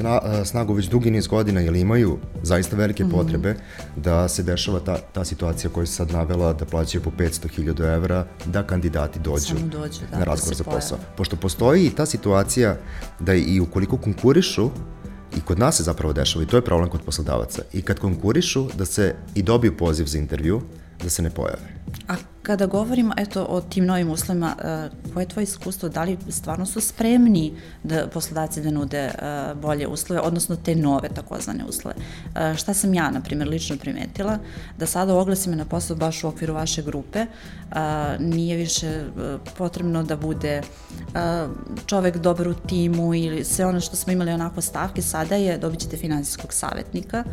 snagu 0.45 0.73
već 0.73 0.87
dugi 0.87 1.11
niz 1.11 1.27
godina 1.27 1.63
ili 1.63 1.81
imaju 1.81 2.19
zaista 2.43 2.77
velike 2.77 3.05
mm 3.05 3.09
-hmm. 3.09 3.13
potrebe 3.13 3.55
da 3.97 4.29
se 4.29 4.43
dešava 4.43 4.81
ta, 4.81 4.99
ta 5.13 5.25
situacija 5.25 5.71
koju 5.71 5.87
se 5.87 5.93
sad 5.93 6.13
navela 6.13 6.53
da 6.53 6.65
plaćaju 6.65 7.03
po 7.03 7.11
500.000 7.19 7.95
evra 7.95 8.27
da 8.45 8.63
kandidati 8.63 9.19
dođu, 9.19 9.55
dođu 9.55 10.01
da, 10.11 10.19
na 10.19 10.25
da 10.25 10.25
razgovor 10.25 10.57
da 10.57 10.65
za 10.65 10.65
posao. 10.65 10.99
Pošto 11.17 11.37
postoji 11.37 11.87
i 11.87 11.91
ta 11.91 12.06
situacija 12.07 12.77
da 13.21 13.35
i 13.35 13.61
ukoliko 13.61 13.97
konkurišu 13.97 14.71
i 15.37 15.41
kod 15.41 15.59
nas 15.59 15.77
se 15.77 15.83
zapravo 15.83 16.13
dešava 16.13 16.43
i 16.43 16.47
to 16.47 16.57
je 16.57 16.65
problem 16.65 16.91
kod 16.91 17.03
poslodavaca 17.03 17.63
i 17.73 17.83
kad 17.83 17.99
konkurišu 17.99 18.69
da 18.79 18.85
se 18.85 19.15
i 19.35 19.43
dobiju 19.43 19.77
poziv 19.77 20.07
za 20.07 20.19
intervju 20.19 20.61
da 21.03 21.11
se 21.11 21.23
ne 21.23 21.31
pojave. 21.31 21.75
A 22.09 22.15
kada 22.47 22.67
govorimo 22.67 23.15
eto, 23.17 23.47
o 23.49 23.61
tim 23.61 23.87
novim 23.87 24.11
uslovima, 24.11 24.57
uh, 24.59 25.12
koje 25.15 25.23
je 25.23 25.29
tvoje 25.29 25.43
iskustvo, 25.43 25.88
da 25.88 26.05
li 26.05 26.19
stvarno 26.29 26.67
su 26.67 26.81
spremni 26.81 27.53
da 27.83 28.07
poslodavci 28.07 28.62
da 28.62 28.71
nude 28.71 29.07
uh, 29.07 29.61
bolje 29.61 29.87
uslove, 29.87 30.21
odnosno 30.21 30.57
te 30.57 30.75
nove 30.75 31.09
takozvane 31.09 31.65
uslove? 31.65 31.97
Uh, 31.97 32.57
šta 32.57 32.75
sam 32.75 32.95
ja, 32.95 33.11
na 33.11 33.21
primjer, 33.21 33.49
lično 33.49 33.76
primetila, 33.76 34.38
da 34.79 34.87
sada 34.87 35.15
oglasi 35.15 35.50
me 35.50 35.57
na 35.57 35.65
posao 35.65 35.97
baš 35.97 36.25
u 36.25 36.29
okviru 36.29 36.55
vaše 36.55 36.83
grupe, 36.83 37.26
nije 38.19 38.57
više 38.57 39.05
potrebno 39.59 40.03
da 40.03 40.17
bude 40.17 40.62
čovek 41.87 42.17
dobar 42.17 42.49
u 42.49 42.55
timu 42.55 43.15
ili 43.15 43.45
sve 43.45 43.67
ono 43.67 43.81
što 43.81 43.97
smo 43.97 44.12
imali 44.12 44.33
onako 44.33 44.61
stavke, 44.61 45.03
sada 45.03 45.35
je 45.35 45.59
dobit 45.59 45.81
ćete 45.81 45.97
finansijskog 45.97 46.53
savjetnika, 46.53 47.25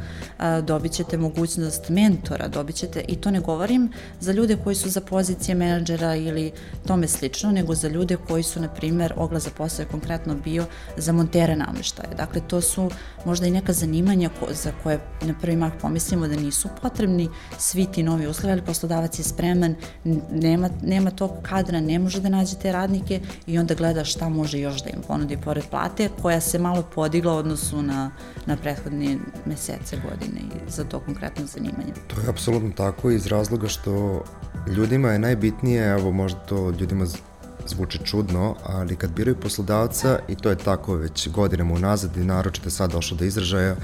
dobit 0.63 0.91
ćete 0.91 1.17
mogućnost 1.17 1.89
mentora, 1.89 2.47
dobit 2.47 2.75
ćete, 2.75 3.05
i 3.07 3.15
to 3.15 3.31
ne 3.31 3.39
govorim 3.39 3.91
za 4.19 4.31
ljude 4.31 4.57
koji 4.63 4.75
su 4.75 4.89
za 4.89 5.01
pozicije 5.09 5.55
menadžera 5.55 6.15
ili 6.15 6.51
tome 6.87 7.07
slično, 7.07 7.51
nego 7.51 7.75
za 7.75 7.87
ljude 7.87 8.17
koji 8.27 8.43
su, 8.43 8.61
na 8.61 8.67
primer, 8.67 9.13
oglas 9.17 9.43
za 9.43 9.49
posao 9.57 9.83
je 9.83 9.87
konkretno 9.87 10.35
bio 10.35 10.65
za 10.97 11.11
montere 11.11 11.55
nameštaja. 11.55 12.13
Dakle, 12.17 12.41
to 12.47 12.61
su 12.61 12.91
možda 13.25 13.47
i 13.47 13.51
neka 13.51 13.73
zanimanja 13.73 14.29
ko, 14.39 14.47
za 14.53 14.71
koje 14.83 14.99
na 15.21 15.33
prvi 15.41 15.55
mah 15.55 15.73
pomislimo 15.81 16.27
da 16.27 16.35
nisu 16.35 16.69
potrebni 16.81 17.29
svi 17.57 17.85
ti 17.85 18.03
novi 18.03 18.27
uslovi, 18.27 18.51
ali 18.51 18.61
poslodavac 18.61 19.19
je 19.19 19.23
spreman, 19.23 19.75
nema, 20.31 20.69
nema 20.81 21.11
tog 21.11 21.31
kadra, 21.41 21.81
ne 21.81 21.99
može 21.99 22.21
da 22.21 22.29
nađe 22.29 22.55
te 22.61 22.71
radnike 22.71 23.19
i 23.47 23.57
onda 23.59 23.73
gleda 23.73 24.03
šta 24.03 24.29
može 24.29 24.59
još 24.59 24.83
da 24.83 24.89
im 24.89 25.01
ponudi 25.07 25.37
pored 25.37 25.63
plate, 25.69 26.09
koja 26.21 26.41
se 26.41 26.59
malo 26.59 26.83
podigla 26.95 27.33
u 27.33 27.37
odnosu 27.37 27.81
na, 27.81 28.11
na 28.45 28.57
prethodne 28.57 29.17
mesece, 29.45 29.97
godine 30.09 30.41
i 30.41 30.71
za 30.71 30.83
to 30.83 30.99
konkretno 30.99 31.45
zanimanje. 31.45 31.93
To 32.07 32.21
je 32.21 32.29
apsolutno 32.29 32.71
tako 32.77 33.11
iz 33.11 33.27
razloga 33.27 33.67
što 33.67 34.23
ljudima 34.67 35.09
je 35.09 35.19
najbitnije, 35.19 35.87
evo 35.87 36.11
možda 36.11 36.39
to 36.39 36.69
ljudima 36.79 37.05
zvuči 37.67 37.99
čudno, 38.03 38.55
ali 38.63 38.95
kad 38.95 39.11
biraju 39.11 39.35
poslodavca, 39.35 40.19
i 40.27 40.35
to 40.35 40.49
je 40.49 40.55
tako 40.55 40.95
već 40.95 41.29
godinama 41.29 41.73
unazad 41.73 42.17
i 42.17 42.23
naročito 42.23 42.69
sad 42.69 42.91
došlo 42.91 43.17
do 43.17 43.25
izražaja, 43.25 43.75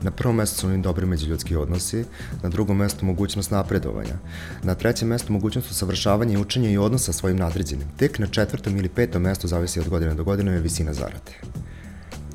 na 0.00 0.10
prvom 0.16 0.36
mestu 0.36 0.58
su 0.58 0.66
oni 0.66 0.82
dobri 0.82 1.06
međuljudski 1.06 1.56
odnosi, 1.56 2.04
na 2.42 2.48
drugom 2.48 2.76
mestu 2.76 3.06
mogućnost 3.06 3.50
napredovanja, 3.50 4.14
na 4.62 4.74
trećem 4.74 5.08
mestu 5.08 5.32
mogućnost 5.32 5.70
usavršavanja 5.70 6.34
i 6.34 6.42
učenja 6.42 6.70
i 6.70 6.78
odnosa 6.78 7.12
sa 7.12 7.18
svojim 7.18 7.36
nadređenim. 7.36 7.88
Tek 7.96 8.18
na 8.18 8.26
četvrtom 8.26 8.76
ili 8.76 8.88
petom 8.88 9.22
mestu, 9.22 9.48
zavisi 9.48 9.80
od 9.80 9.88
godine 9.88 10.14
do 10.14 10.24
godine, 10.24 10.52
je 10.52 10.60
visina 10.60 10.94
zarade. 10.94 11.32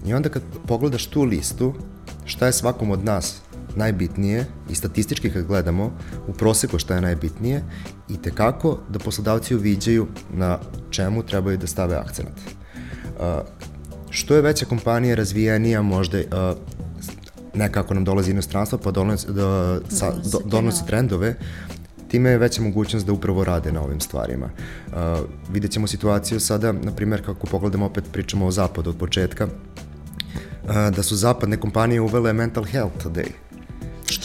I 0.05 0.13
onda 0.13 0.29
kad 0.29 0.41
pogledaš 0.67 1.07
tu 1.07 1.23
listu, 1.23 1.73
šta 2.25 2.45
je 2.45 2.53
svakom 2.53 2.91
od 2.91 3.03
nas 3.03 3.41
najbitnije 3.75 4.45
i 4.69 4.75
statistički 4.75 5.29
kad 5.29 5.45
gledamo 5.45 5.91
u 6.27 6.33
proseku 6.33 6.79
šta 6.79 6.95
je 6.95 7.01
najbitnije 7.01 7.63
i 8.09 8.21
tekako 8.21 8.77
da 8.89 8.99
poslodavci 8.99 9.55
uviđaju 9.55 10.07
na 10.33 10.59
čemu 10.89 11.23
trebaju 11.23 11.57
da 11.57 11.67
stave 11.67 11.95
akcenat. 11.95 12.33
Uh, 12.35 13.23
što 14.09 14.35
je 14.35 14.41
veća 14.41 14.65
kompanija 14.65 15.15
razvijenija 15.15 15.81
možda 15.81 16.17
uh, 16.17 16.57
nekako 17.53 17.93
nam 17.93 18.03
dolazi 18.03 18.31
inostranstvo 18.31 18.77
pa 18.77 18.91
donosi, 18.91 19.27
da, 19.31 19.79
sa, 19.89 20.11
do, 20.31 20.39
donosi 20.45 20.87
trendove, 20.87 21.35
time 22.07 22.29
je 22.29 22.37
veća 22.37 22.61
mogućnost 22.61 23.05
da 23.05 23.13
upravo 23.13 23.43
rade 23.43 23.71
na 23.71 23.81
ovim 23.81 23.99
stvarima. 23.99 24.49
Uh, 24.87 24.93
vidjet 25.51 25.71
ćemo 25.71 25.87
situaciju 25.87 26.39
sada, 26.39 26.71
na 26.71 26.91
primjer, 26.91 27.25
kako 27.25 27.47
pogledamo, 27.47 27.85
opet 27.85 28.03
pričamo 28.11 28.45
o 28.45 28.51
zapadu 28.51 28.89
od 28.89 28.97
početka, 28.97 29.45
uh, 29.45 30.95
da 30.95 31.03
su 31.03 31.15
zapadne 31.15 31.57
kompanije 31.57 32.01
uvele 32.01 32.33
mental 32.33 32.63
health 32.63 33.05
day 33.05 33.27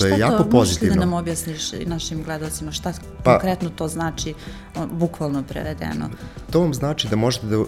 što 0.00 0.06
je 0.06 0.18
jako 0.18 0.44
pozitivno. 0.44 0.94
Šta 0.94 1.00
to, 1.00 1.00
da 1.00 1.10
nam 1.10 1.12
objasniš 1.12 1.72
našim 1.72 2.22
gledalcima, 2.22 2.72
šta 2.72 2.92
pa, 3.24 3.38
konkretno 3.38 3.70
to 3.70 3.88
znači, 3.88 4.34
bukvalno 4.92 5.42
prevedeno? 5.42 6.10
To 6.50 6.60
vam 6.60 6.74
znači 6.74 7.08
da 7.08 7.16
možete 7.16 7.46
da 7.46 7.64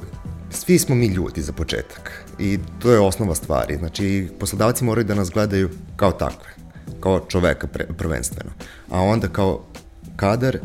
svi 0.51 0.79
smo 0.79 0.95
mi 0.95 1.07
ljudi 1.07 1.43
za 1.43 1.53
početak 1.53 2.25
i 2.39 2.59
to 2.79 2.93
je 2.93 3.01
osnova 3.01 3.35
stvari. 3.35 3.77
Znači, 3.77 4.29
poslodavci 4.41 4.85
moraju 4.85 5.05
da 5.05 5.15
nas 5.15 5.31
gledaju 5.31 5.71
kao 5.97 6.13
takve, 6.13 6.53
kao 7.01 7.21
čoveka 7.29 7.67
pre, 7.67 7.87
prvenstveno, 7.99 8.51
a 8.91 9.01
onda 9.01 9.29
kao 9.29 9.65
kadar, 10.17 10.59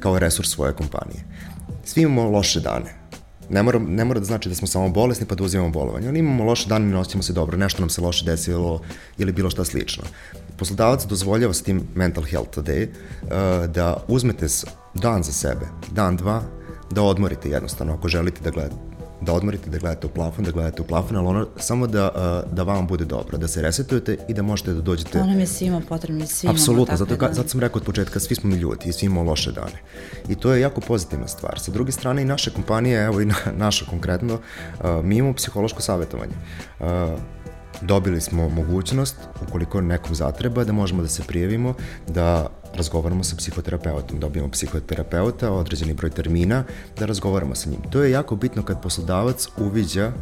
kao 0.00 0.18
resurs 0.18 0.50
svoje 0.50 0.72
kompanije. 0.72 1.24
Svi 1.84 2.02
imamo 2.02 2.30
loše 2.30 2.60
dane, 2.60 2.98
Ne 3.50 3.62
mora, 3.62 3.78
ne 3.78 4.04
mora 4.04 4.20
da 4.20 4.26
znači 4.26 4.48
da 4.48 4.54
smo 4.54 4.66
samo 4.66 4.88
bolesni 4.88 5.26
pa 5.26 5.34
da 5.34 5.44
uzimamo 5.44 5.70
bolovanje. 5.70 6.08
Ali 6.08 6.18
imamo 6.18 6.44
loše 6.44 6.68
dane 6.68 6.84
i 6.84 6.90
ne 6.90 6.98
osjećamo 6.98 7.22
se 7.22 7.32
dobro, 7.32 7.56
nešto 7.56 7.80
nam 7.82 7.90
se 7.90 8.00
loše 8.00 8.24
desilo 8.24 8.82
ili 9.18 9.32
bilo 9.32 9.50
šta 9.50 9.64
slično. 9.64 10.04
Poslodavac 10.58 11.06
dozvoljava 11.06 11.54
s 11.54 11.62
tim 11.62 11.82
mental 11.94 12.24
health 12.24 12.58
day 12.58 12.88
uh, 12.88 13.70
da 13.70 14.04
uzmete 14.08 14.46
dan 14.94 15.22
za 15.22 15.32
sebe, 15.32 15.66
dan, 15.90 16.16
dva, 16.16 16.42
da 16.90 17.02
odmorite 17.02 17.50
jednostavno 17.50 17.94
ako 17.94 18.08
želite 18.08 18.40
da 18.42 18.50
gledate 18.50 18.88
da 19.20 19.32
odmorite, 19.32 19.70
da 19.70 19.78
gledate 19.78 20.06
u 20.06 20.10
plafon, 20.10 20.44
da 20.44 20.50
gledate 20.50 20.82
u 20.82 20.84
plafon, 20.84 21.16
ali 21.16 21.26
ono 21.26 21.46
samo 21.56 21.86
da, 21.86 22.10
uh, 22.44 22.52
da 22.52 22.62
vam 22.62 22.86
bude 22.86 23.04
dobro, 23.04 23.38
da 23.38 23.48
se 23.48 23.62
resetujete 23.62 24.16
i 24.28 24.34
da 24.34 24.42
možete 24.42 24.72
da 24.72 24.80
dođete... 24.80 25.18
To 25.18 25.26
nam 25.26 25.40
je 25.40 25.46
svima 25.46 25.82
potrebno, 25.88 26.26
svima. 26.26 26.52
Apsolutno, 26.52 26.96
zato, 26.96 27.16
da... 27.16 27.32
zato 27.32 27.48
sam 27.48 27.60
rekao 27.60 27.78
od 27.78 27.84
početka, 27.84 28.20
svi 28.20 28.34
smo 28.34 28.50
mi 28.50 28.56
ljudi 28.56 28.88
i 28.88 28.92
svi 28.92 29.06
imamo 29.06 29.22
loše 29.22 29.52
dane. 29.52 29.82
I 30.28 30.34
to 30.34 30.52
je 30.52 30.60
jako 30.60 30.80
pozitivna 30.80 31.28
stvar. 31.28 31.60
Sa 31.60 31.70
druge 31.70 31.92
strane 31.92 32.22
i 32.22 32.24
naše 32.24 32.50
kompanije, 32.50 33.04
evo 33.04 33.20
i 33.20 33.24
na, 33.24 33.34
naša 33.56 33.84
konkretno, 33.86 34.34
uh, 34.34 35.04
mi 35.04 35.16
imamo 35.16 35.34
psihološko 35.34 35.82
savjetovanje. 35.82 36.34
Dobili 37.80 38.20
smo 38.20 38.48
mogućnost, 38.48 39.16
ukoliko 39.48 39.80
nekom 39.80 40.14
zatreba, 40.14 40.64
da 40.64 40.72
možemo 40.72 41.02
da 41.02 41.08
se 41.08 41.22
prijavimo, 41.22 41.74
da 42.08 42.46
razgovaramo 42.74 43.24
sa 43.24 43.36
psihoterapeutom, 43.36 44.20
dobijemo 44.20 44.50
psihoterapeuta, 44.50 45.52
određeni 45.52 45.94
broj 45.94 46.10
termina, 46.10 46.64
da 46.98 47.06
razgovaramo 47.06 47.54
sa 47.54 47.70
njim. 47.70 47.80
To 47.90 48.02
je 48.02 48.10
jako 48.10 48.36
bitno 48.36 48.62
kad 48.62 48.82
poslodavac 48.82 49.48
uviđa 49.56 50.12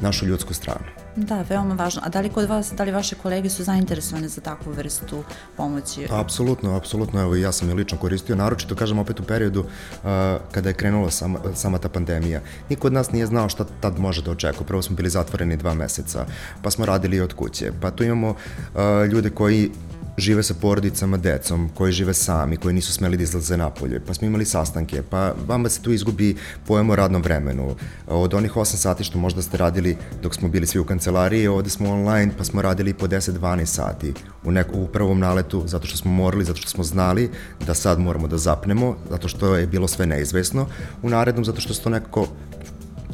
našu 0.00 0.26
ljudsku 0.26 0.54
stranu. 0.54 1.07
Da, 1.18 1.42
veoma 1.48 1.74
važno. 1.74 2.02
A 2.04 2.08
da 2.08 2.20
li 2.20 2.30
kod 2.30 2.48
vas, 2.48 2.72
da 2.72 2.84
li 2.84 2.92
vaše 2.92 3.16
kolege 3.16 3.50
su 3.50 3.64
zainteresovane 3.64 4.28
za 4.28 4.40
takvu 4.40 4.72
vrstu 4.72 5.22
pomoći? 5.56 6.06
Apsolutno, 6.10 6.76
apsolutno. 6.76 7.20
Evo, 7.20 7.36
ja 7.36 7.52
sam 7.52 7.68
je 7.68 7.74
lično 7.74 7.98
koristio, 7.98 8.36
naročito, 8.36 8.74
kažem, 8.74 8.98
opet 8.98 9.20
u 9.20 9.24
periodu 9.24 9.60
uh, 9.60 10.08
kada 10.52 10.68
je 10.68 10.74
krenula 10.74 11.10
sama, 11.10 11.38
sama 11.54 11.78
ta 11.78 11.88
pandemija. 11.88 12.40
Niko 12.68 12.86
od 12.86 12.92
nas 12.92 13.12
nije 13.12 13.26
znao 13.26 13.48
šta 13.48 13.64
tad 13.80 13.98
može 13.98 14.22
da 14.22 14.30
očekuje. 14.30 14.66
Prvo 14.66 14.82
smo 14.82 14.96
bili 14.96 15.10
zatvoreni 15.10 15.56
dva 15.56 15.74
meseca, 15.74 16.26
pa 16.62 16.70
smo 16.70 16.86
radili 16.86 17.20
od 17.20 17.34
kuće. 17.34 17.72
Pa 17.80 17.90
tu 17.90 18.04
imamo 18.04 18.30
uh, 18.30 18.80
ljude 19.10 19.30
koji 19.30 19.70
žive 20.18 20.42
sa 20.42 20.54
porodicama, 20.54 21.16
decom, 21.16 21.68
koji 21.74 21.92
žive 21.92 22.14
sami, 22.14 22.56
koji 22.56 22.74
nisu 22.74 22.92
smeli 22.92 23.16
da 23.16 23.22
izlaze 23.22 23.56
napolje, 23.56 24.00
pa 24.06 24.14
smo 24.14 24.26
imali 24.26 24.44
sastanke, 24.44 25.02
pa 25.10 25.34
vama 25.46 25.68
se 25.68 25.82
tu 25.82 25.92
izgubi 25.92 26.36
pojemo 26.66 26.92
o 26.92 26.96
radnom 26.96 27.22
vremenu. 27.22 27.74
Od 28.06 28.34
onih 28.34 28.52
8 28.52 28.64
sati 28.64 29.04
što 29.04 29.18
možda 29.18 29.42
ste 29.42 29.56
radili 29.56 29.96
dok 30.22 30.34
smo 30.34 30.48
bili 30.48 30.66
svi 30.66 30.80
u 30.80 30.84
kancelariji, 30.84 31.46
ovde 31.46 31.70
smo 31.70 31.92
online, 31.92 32.32
pa 32.38 32.44
smo 32.44 32.62
radili 32.62 32.94
po 32.94 33.06
10-12 33.06 33.64
sati 33.64 34.12
u, 34.44 34.52
neko, 34.52 34.76
u 34.76 34.86
prvom 34.86 35.18
naletu, 35.18 35.62
zato 35.66 35.86
što 35.86 35.96
smo 35.96 36.10
morali, 36.10 36.44
zato 36.44 36.60
što 36.60 36.70
smo 36.70 36.84
znali 36.84 37.30
da 37.66 37.74
sad 37.74 38.00
moramo 38.00 38.28
da 38.28 38.38
zapnemo, 38.38 38.96
zato 39.10 39.28
što 39.28 39.54
je 39.56 39.66
bilo 39.66 39.88
sve 39.88 40.06
neizvesno, 40.06 40.66
u 41.02 41.10
narednom 41.10 41.44
zato 41.44 41.60
što 41.60 41.74
se 41.74 41.82
to 41.82 41.90
nekako 41.90 42.26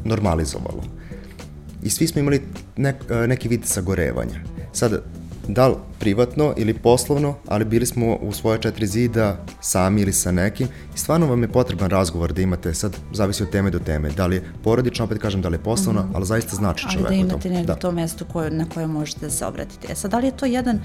normalizovalo. 0.04 0.84
I 1.82 1.90
svi 1.90 2.06
smo 2.06 2.20
imali 2.20 2.42
nek, 2.76 2.96
neki 3.26 3.48
vid 3.48 3.64
sagorevanja. 3.64 4.40
Sad, 4.72 5.02
da 5.48 5.68
li 5.68 5.74
privatno 5.98 6.54
ili 6.56 6.74
poslovno, 6.74 7.34
ali 7.48 7.64
bili 7.64 7.86
smo 7.86 8.16
u 8.16 8.32
svoje 8.32 8.60
četiri 8.60 8.86
zida 8.86 9.36
sami 9.60 10.00
ili 10.00 10.12
sa 10.12 10.32
nekim 10.32 10.68
i 10.94 10.98
stvarno 10.98 11.26
vam 11.26 11.42
je 11.42 11.48
potreban 11.48 11.90
razgovor 11.90 12.32
da 12.32 12.42
imate, 12.42 12.74
sad 12.74 12.96
zavisi 13.12 13.42
od 13.42 13.50
teme 13.50 13.70
do 13.70 13.78
teme, 13.78 14.10
da 14.10 14.26
li 14.26 14.36
je 14.36 14.44
porodično, 14.64 15.04
opet 15.04 15.18
kažem 15.18 15.42
da 15.42 15.48
li 15.48 15.54
je 15.54 15.62
poslovno, 15.62 16.02
mm 16.02 16.04
-hmm. 16.04 16.16
ali 16.16 16.26
zaista 16.26 16.56
znači 16.56 16.86
čoveku 16.92 17.08
to. 17.08 17.14
Ali 17.14 17.22
da 17.22 17.28
imate 17.28 17.50
negde 17.50 17.66
da. 17.66 17.74
to 17.74 17.92
mesto 17.92 18.24
koje, 18.24 18.50
na 18.50 18.68
koje 18.74 18.86
možete 18.86 19.20
da 19.20 19.30
se 19.30 19.46
obratite. 19.46 19.92
E 19.92 19.94
sad, 19.94 20.10
da 20.10 20.18
li 20.18 20.26
je 20.26 20.36
to 20.36 20.46
jedan 20.46 20.80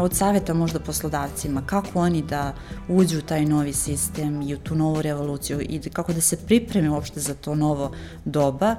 od 0.00 0.14
saveta 0.14 0.54
možda 0.54 0.80
poslodavcima, 0.80 1.62
kako 1.66 2.00
oni 2.00 2.22
da 2.22 2.54
uđu 2.88 3.18
u 3.18 3.22
taj 3.22 3.44
novi 3.44 3.72
sistem 3.72 4.42
i 4.42 4.54
u 4.54 4.58
tu 4.58 4.74
novu 4.74 5.02
revoluciju 5.02 5.60
i 5.60 5.80
kako 5.92 6.12
da 6.12 6.20
se 6.20 6.36
pripreme 6.36 6.90
uopšte 6.90 7.20
za 7.20 7.34
to 7.34 7.54
novo 7.54 7.92
doba. 8.24 8.76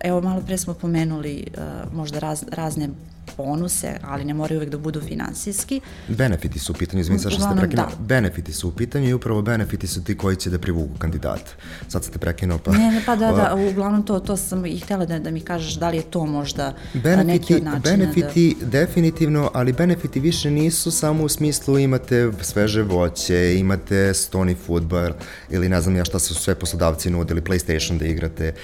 Evo, 0.00 0.20
malo 0.20 0.40
pre 0.46 0.58
smo 0.58 0.74
pomenuli 0.74 1.46
možda 1.92 2.18
raz, 2.18 2.44
razne 2.50 2.88
bonuse, 3.36 3.96
ali 4.02 4.24
ne 4.24 4.34
moraju 4.34 4.58
uvek 4.58 4.70
da 4.70 4.78
budu 4.78 5.00
finansijski. 5.00 5.80
Benefiti 6.08 6.58
su 6.58 6.72
u 6.72 6.74
pitanju, 6.74 7.00
izvini 7.00 7.18
sa 7.18 7.30
što 7.30 7.40
ste 7.40 7.60
prekinuo. 7.60 7.86
Da. 7.86 7.92
Benefiti 7.98 8.52
su 8.52 8.68
u 8.68 8.72
pitanju 8.72 9.08
i 9.08 9.12
upravo 9.12 9.42
benefiti 9.42 9.86
su 9.86 10.04
ti 10.04 10.16
koji 10.16 10.36
će 10.36 10.50
da 10.50 10.58
privuku 10.58 10.98
kandidata. 10.98 11.50
Sad 11.88 12.04
ste 12.04 12.18
prekinuo 12.18 12.58
pa... 12.58 12.72
Ne, 12.72 12.90
ne, 12.90 13.02
pa 13.06 13.16
da, 13.16 13.32
da, 13.32 13.54
uglavnom 13.70 14.02
to, 14.02 14.20
to 14.20 14.36
sam 14.36 14.66
i 14.66 14.78
htela 14.78 15.04
da, 15.06 15.18
da 15.18 15.30
mi 15.30 15.40
kažeš 15.40 15.74
da 15.74 15.88
li 15.88 15.96
je 15.96 16.02
to 16.02 16.26
možda 16.26 16.74
benefiti, 16.94 17.26
neki 17.26 17.54
od 17.54 17.64
načina 17.64 17.96
benefiti, 17.96 18.56
da... 18.60 18.66
definitivno, 18.66 19.50
ali 19.54 19.72
benefiti 19.72 20.20
više 20.20 20.50
nisu 20.50 20.90
samo 20.90 21.24
u 21.24 21.28
smislu 21.28 21.78
imate 21.78 22.32
sveže 22.40 22.82
voće, 22.82 23.56
imate 23.58 24.14
stoni 24.14 24.54
futbol 24.54 25.10
ili 25.50 25.68
ne 25.68 25.80
znam 25.80 25.96
ja 25.96 26.04
šta 26.04 26.18
su 26.18 26.34
sve 26.34 26.54
poslodavci 26.54 27.10
nudili, 27.10 27.40
PlayStation 27.40 27.98
da 27.98 28.04
igrate, 28.04 28.54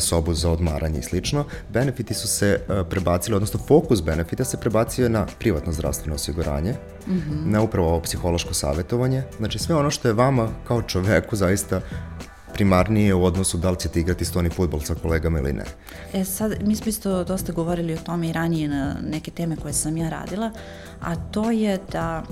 sobu 0.00 0.34
za 0.34 0.50
odmaranje 0.50 0.98
i 0.98 1.02
slično. 1.02 1.44
Benefiti 1.68 2.14
su 2.14 2.28
se 2.28 2.60
prebacili, 2.90 3.36
odnosno 3.36 3.60
fokus 3.68 3.95
benefita 4.02 4.44
se 4.44 4.60
prebacio 4.60 5.08
na 5.08 5.26
privatno 5.38 5.72
zdravstveno 5.72 6.14
osiguranje, 6.14 6.72
mm 7.06 7.12
-hmm. 7.12 7.50
na 7.50 7.62
upravo 7.62 7.88
ovo 7.88 8.00
psihološko 8.00 8.54
savjetovanje. 8.54 9.22
Znači 9.38 9.58
sve 9.58 9.74
ono 9.74 9.90
što 9.90 10.08
je 10.08 10.14
vama 10.14 10.48
kao 10.66 10.82
čoveku 10.82 11.36
zaista 11.36 11.80
primarnije 12.56 13.14
u 13.14 13.24
odnosu 13.24 13.58
da 13.58 13.70
li 13.70 13.76
ćete 13.76 14.00
igrati 14.00 14.24
stoni 14.24 14.50
futbol 14.50 14.80
sa 14.80 14.94
kolegama 14.94 15.38
ili 15.38 15.52
ne. 15.52 15.64
E 16.12 16.24
sad, 16.24 16.54
mi 16.62 16.76
smo 16.76 16.88
isto 16.88 17.24
dosta 17.24 17.52
govorili 17.52 17.94
o 17.94 17.96
tome 17.96 18.28
i 18.28 18.32
ranije 18.32 18.68
na 18.68 18.96
neke 19.02 19.30
teme 19.30 19.56
koje 19.56 19.72
sam 19.72 19.96
ja 19.96 20.08
radila, 20.08 20.50
a 21.00 21.16
to 21.16 21.50
je 21.50 21.78
da 21.92 22.22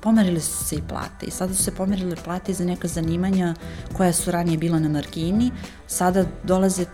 pomerili 0.00 0.40
su 0.40 0.64
se 0.64 0.76
i 0.76 0.82
plate 0.88 1.26
i 1.26 1.30
sada 1.30 1.54
su 1.54 1.62
se 1.64 1.74
pomerile 1.74 2.16
plate 2.24 2.52
za 2.52 2.64
neka 2.64 2.88
zanimanja 2.88 3.54
koja 3.96 4.12
su 4.12 4.30
ranije 4.30 4.58
bila 4.58 4.78
na 4.78 4.88
margini, 4.88 5.50
sada 5.86 6.24
dolaze, 6.44 6.84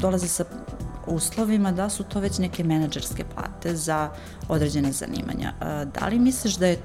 dolaze 0.00 0.28
sa 0.28 0.44
uslovima 1.06 1.72
da 1.72 1.88
su 1.88 2.04
to 2.04 2.20
već 2.20 2.38
neke 2.38 2.64
menadžerske 2.64 3.24
plate 3.34 3.76
za 3.76 4.10
određene 4.48 4.92
zanimanja. 4.92 5.52
Da 5.94 6.06
li 6.06 6.18
misliš 6.18 6.56
da 6.56 6.66
je 6.66 6.78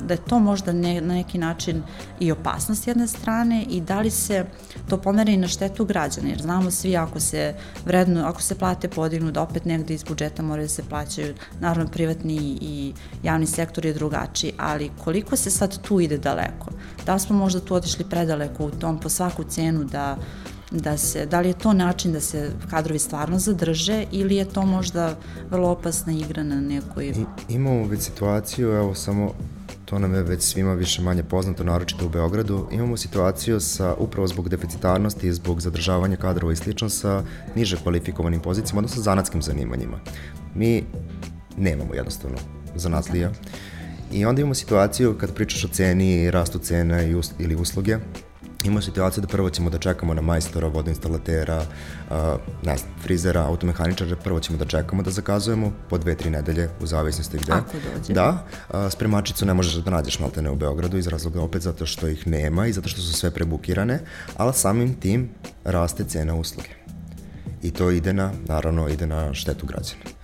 da 0.00 0.14
je 0.14 0.24
to 0.28 0.38
možda 0.38 0.72
ne, 0.72 1.00
na 1.00 1.14
neki 1.14 1.38
način 1.38 1.82
i 2.20 2.32
opasnost 2.32 2.86
jedne 2.86 3.06
strane 3.06 3.62
i 3.70 3.80
da 3.80 4.00
li 4.00 4.10
se 4.10 4.46
to 4.88 4.98
pomere 4.98 5.32
i 5.32 5.36
na 5.36 5.48
štetu 5.48 5.84
građana, 5.84 6.28
jer 6.28 6.42
znamo 6.42 6.70
svi 6.70 6.96
ako 6.96 7.20
se 7.20 7.54
vredno, 7.84 8.24
ako 8.26 8.42
se 8.42 8.54
plate 8.54 8.88
podignu 8.88 9.30
da 9.30 9.42
opet 9.42 9.64
negde 9.64 9.94
iz 9.94 10.04
budžeta 10.04 10.42
moraju 10.42 10.66
da 10.66 10.74
se 10.74 10.82
plaćaju, 10.88 11.34
naravno 11.60 11.90
privatni 11.90 12.58
i 12.60 12.92
javni 13.22 13.46
sektor 13.46 13.86
je 13.86 13.92
drugačiji, 13.92 14.52
ali 14.58 14.90
koliko 15.04 15.36
se 15.36 15.50
sad 15.50 15.82
tu 15.82 16.00
ide 16.00 16.18
daleko? 16.18 16.70
Da 17.06 17.14
li 17.14 17.20
smo 17.20 17.36
možda 17.36 17.60
tu 17.60 17.74
otišli 17.74 18.04
predaleko 18.04 18.66
u 18.66 18.70
tom 18.70 19.00
po 19.00 19.08
svaku 19.08 19.44
cenu 19.44 19.84
da 19.84 20.16
da 20.70 20.96
se, 20.96 21.26
da 21.26 21.40
li 21.40 21.48
je 21.48 21.58
to 21.58 21.72
način 21.72 22.12
da 22.12 22.20
se 22.20 22.50
kadrovi 22.70 22.98
stvarno 22.98 23.38
zadrže 23.38 24.04
ili 24.12 24.36
je 24.36 24.44
to 24.44 24.66
možda 24.66 25.16
vrlo 25.50 25.68
opasna 25.68 26.12
igra 26.12 26.42
na 26.42 26.60
nekoj... 26.60 27.06
I, 27.06 27.24
imamo 27.48 27.86
već 27.86 28.02
situaciju, 28.02 28.68
evo 28.68 28.94
samo 28.94 29.32
to 29.84 29.98
nam 29.98 30.14
je 30.14 30.22
već 30.22 30.42
svima 30.42 30.74
više 30.74 31.02
manje 31.02 31.22
poznato, 31.22 31.64
naročito 31.64 32.06
u 32.06 32.08
Beogradu. 32.08 32.66
Imamo 32.72 32.96
situaciju 32.96 33.60
sa, 33.60 33.94
upravo 33.98 34.26
zbog 34.26 34.48
deficitarnosti, 34.48 35.32
zbog 35.32 35.60
zadržavanja 35.60 36.16
kadrova 36.16 36.52
i 36.52 36.56
slično, 36.56 36.88
sa 36.88 37.22
niže 37.54 37.76
kvalifikovanim 37.82 38.40
pozicijama, 38.40 38.78
odnosno 38.78 39.02
zanatskim 39.02 39.42
zanimanjima. 39.42 40.00
Mi 40.54 40.84
nemamo 41.56 41.94
jednostavno 41.94 42.36
zanatlija. 42.74 43.30
I 44.12 44.24
onda 44.24 44.40
imamo 44.40 44.54
situaciju 44.54 45.18
kad 45.18 45.34
pričaš 45.34 45.64
o 45.64 45.68
ceni 45.68 46.22
i 46.22 46.30
rastu 46.30 46.58
cena 46.58 47.02
i 47.02 47.14
us, 47.14 47.30
ili 47.38 47.56
usluge, 47.56 47.98
imamo 48.66 48.82
situaciju 48.82 49.20
da 49.20 49.28
prvo 49.28 49.50
ćemo 49.50 49.70
da 49.70 49.78
čekamo 49.78 50.14
na 50.14 50.22
majstora, 50.22 50.68
vodoinstalatera, 50.68 51.56
uh, 52.10 52.16
ne 52.62 52.76
znam, 52.76 52.90
frizera, 53.02 53.46
automehaničara, 53.46 54.16
prvo 54.16 54.40
ćemo 54.40 54.58
da 54.58 54.64
čekamo 54.64 55.02
da 55.02 55.10
zakazujemo 55.10 55.72
po 55.88 55.98
dve, 55.98 56.14
tri 56.14 56.30
nedelje 56.30 56.68
u 56.80 56.86
zavisnosti 56.86 57.38
gde. 57.38 57.52
Ako 57.52 57.72
dođe. 57.72 58.12
Da, 58.12 58.46
uh, 58.68 58.90
spremačicu 58.90 59.46
ne 59.46 59.54
možeš 59.54 59.74
da 59.74 59.90
nađeš 59.90 60.18
maltene 60.18 60.50
u 60.50 60.56
Beogradu 60.56 60.98
iz 60.98 61.06
razloga 61.06 61.42
opet 61.42 61.62
zato 61.62 61.86
što 61.86 62.08
ih 62.08 62.26
nema 62.26 62.66
i 62.66 62.72
zato 62.72 62.88
što 62.88 63.00
su 63.00 63.12
sve 63.12 63.30
prebukirane, 63.30 64.00
ali 64.36 64.54
samim 64.54 64.94
tim 64.94 65.28
raste 65.64 66.04
cena 66.04 66.34
usluge. 66.34 66.70
I 67.62 67.70
to 67.70 67.90
ide 67.90 68.12
na, 68.12 68.32
naravno, 68.46 68.88
ide 68.88 69.06
na 69.06 69.34
štetu 69.34 69.66
građana 69.66 70.15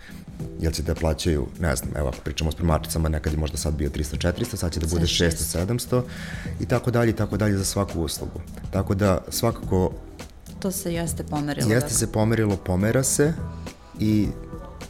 jel 0.61 0.73
će 0.73 0.83
da 0.83 0.95
plaćaju, 0.95 1.47
ne 1.61 1.77
znam, 1.77 1.97
evo 1.97 2.09
ako 2.09 2.19
pričamo 2.25 2.49
o 2.49 2.53
spremačicama, 2.53 3.09
nekad 3.09 3.33
je 3.33 3.39
možda 3.39 3.57
sad 3.57 3.75
bio 3.75 3.91
300-400, 3.91 4.57
sad 4.57 4.73
će 4.73 4.81
da 4.81 4.87
bude 4.87 5.07
600-700 5.07 6.03
i 6.61 6.67
tako 6.67 6.91
dalje 6.91 7.11
i 7.11 7.17
tako 7.17 7.37
dalje 7.37 7.59
za 7.59 7.65
svaku 7.65 8.01
uslugu. 8.01 8.41
Tako 8.71 8.95
da 8.95 9.19
svakako... 9.29 9.93
To 10.59 10.71
se 10.71 10.95
jeste 10.95 11.25
pomerilo. 11.25 11.71
Jeste 11.71 11.87
dakle. 11.87 11.99
se 11.99 12.13
pomerilo, 12.13 12.57
pomera 12.57 13.03
se 13.03 13.33
i 14.01 14.29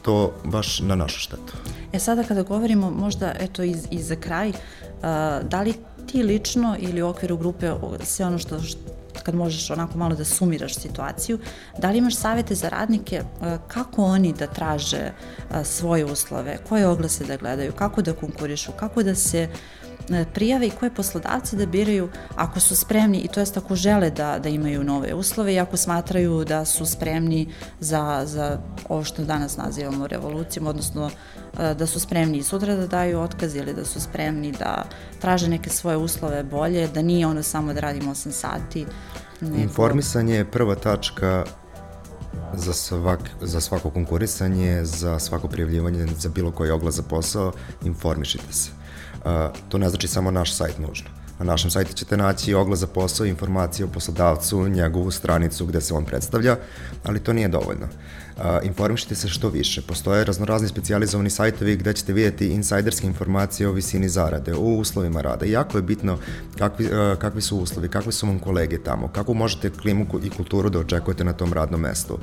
to 0.01 0.33
baš 0.43 0.79
na 0.79 0.95
našu 0.95 1.19
štetu. 1.19 1.53
E 1.93 1.99
sada 1.99 2.23
kada 2.23 2.43
govorimo 2.43 2.91
možda 2.91 3.33
eto 3.39 3.63
i, 3.63 3.75
i 3.91 4.03
za 4.03 4.15
kraj, 4.15 4.49
uh, 4.49 4.55
da 5.49 5.61
li 5.61 5.73
ti 6.11 6.23
lično 6.23 6.75
ili 6.79 7.01
u 7.01 7.07
okviru 7.07 7.37
grupe 7.37 7.71
sve 8.03 8.25
ono 8.25 8.37
što 8.37 8.59
kad 9.23 9.35
možeš 9.35 9.69
onako 9.71 9.97
malo 9.97 10.15
da 10.15 10.25
sumiraš 10.25 10.75
situaciju, 10.75 11.39
da 11.77 11.89
li 11.89 11.97
imaš 11.97 12.15
savete 12.15 12.55
za 12.55 12.69
radnike 12.69 13.15
e, 13.15 13.57
kako 13.67 14.03
oni 14.03 14.33
da 14.33 14.47
traže 14.47 14.97
e, 14.97 15.11
svoje 15.63 16.05
uslove, 16.05 16.57
koje 16.69 16.87
oglase 16.87 17.25
da 17.25 17.37
gledaju, 17.37 17.71
kako 17.71 18.01
da 18.01 18.13
konkurišu, 18.13 18.71
kako 18.71 19.03
da 19.03 19.15
se 19.15 19.39
e, 19.39 19.49
prijave 20.33 20.67
i 20.67 20.71
koje 20.71 20.93
poslodavci 20.93 21.55
da 21.55 21.65
biraju 21.65 22.09
ako 22.35 22.59
su 22.59 22.75
spremni 22.75 23.17
i 23.17 23.27
to 23.27 23.39
jest 23.39 23.57
ako 23.57 23.75
žele 23.75 24.09
da, 24.09 24.39
da 24.39 24.49
imaju 24.49 24.83
nove 24.83 25.13
uslove 25.13 25.53
i 25.53 25.59
ako 25.59 25.77
smatraju 25.77 26.45
da 26.45 26.65
su 26.65 26.85
spremni 26.85 27.49
za, 27.79 28.21
za 28.25 28.59
ovo 28.89 29.03
što 29.03 29.23
danas 29.23 29.57
nazivamo 29.57 30.07
revolucijom, 30.07 30.67
odnosno 30.67 31.09
da 31.53 31.87
su 31.87 31.99
spremni 31.99 32.37
i 32.37 32.43
sutra 32.43 32.75
da 32.75 32.87
daju 32.87 33.19
otkaz 33.19 33.55
ili 33.55 33.73
da 33.73 33.85
su 33.85 34.01
spremni 34.01 34.51
da 34.51 34.85
traže 35.21 35.47
neke 35.47 35.69
svoje 35.69 35.97
uslove 35.97 36.43
bolje, 36.43 36.87
da 36.87 37.01
nije 37.01 37.27
ono 37.27 37.43
samo 37.43 37.73
da 37.73 37.79
radimo 37.79 38.11
8 38.11 38.31
sati, 38.31 38.85
Neko... 39.41 39.61
Informisanje 39.61 40.35
je 40.35 40.51
prva 40.51 40.75
tačka 40.75 41.45
za, 42.53 42.73
svak, 42.73 43.19
za 43.41 43.61
svako 43.61 43.89
konkurisanje, 43.89 44.85
za 44.85 45.19
svako 45.19 45.47
prijavljivanje, 45.47 46.07
za 46.17 46.29
bilo 46.29 46.51
koji 46.51 46.71
oglas 46.71 46.95
za 46.95 47.03
posao, 47.03 47.51
informišite 47.83 48.53
se. 48.53 48.69
To 49.69 49.77
ne 49.77 49.89
znači 49.89 50.07
samo 50.07 50.31
naš 50.31 50.53
sajt 50.53 50.79
nužno. 50.79 51.09
Na 51.39 51.45
našem 51.45 51.71
sajtu 51.71 51.93
ćete 51.93 52.17
naći 52.17 52.53
oglas 52.53 52.79
za 52.79 52.87
posao, 52.87 53.25
informacije 53.25 53.85
o 53.85 53.89
poslodavcu, 53.89 54.67
njegovu 54.67 55.11
stranicu 55.11 55.65
gde 55.65 55.81
se 55.81 55.93
on 55.93 56.05
predstavlja, 56.05 56.57
ali 57.03 57.19
to 57.19 57.33
nije 57.33 57.47
dovoljno. 57.47 57.87
Informišite 58.63 59.15
se 59.15 59.27
što 59.27 59.49
više. 59.49 59.81
Postoje 59.81 60.25
raznorazni 60.25 60.67
specializovani 60.67 61.29
sajtovi 61.29 61.75
gde 61.75 61.93
ćete 61.93 62.13
vidjeti 62.13 62.47
insajderske 62.47 63.07
informacije 63.07 63.67
o 63.67 63.71
visini 63.71 64.09
zarade, 64.09 64.53
o 64.53 64.59
uslovima 64.59 65.21
rada. 65.21 65.45
Jako 65.45 65.77
je 65.77 65.81
bitno 65.81 66.17
kakvi, 66.57 66.89
kakvi 67.19 67.41
su 67.41 67.57
uslovi, 67.57 67.89
kakvi 67.89 68.11
su 68.11 68.27
vam 68.27 68.39
kolege 68.39 68.83
tamo, 68.83 69.07
kako 69.07 69.33
možete 69.33 69.69
klimu 69.69 70.05
i 70.23 70.29
kulturu 70.29 70.69
da 70.69 70.79
očekujete 70.79 71.23
na 71.23 71.33
tom 71.33 71.53
radnom 71.53 71.81
mestu 71.81 72.19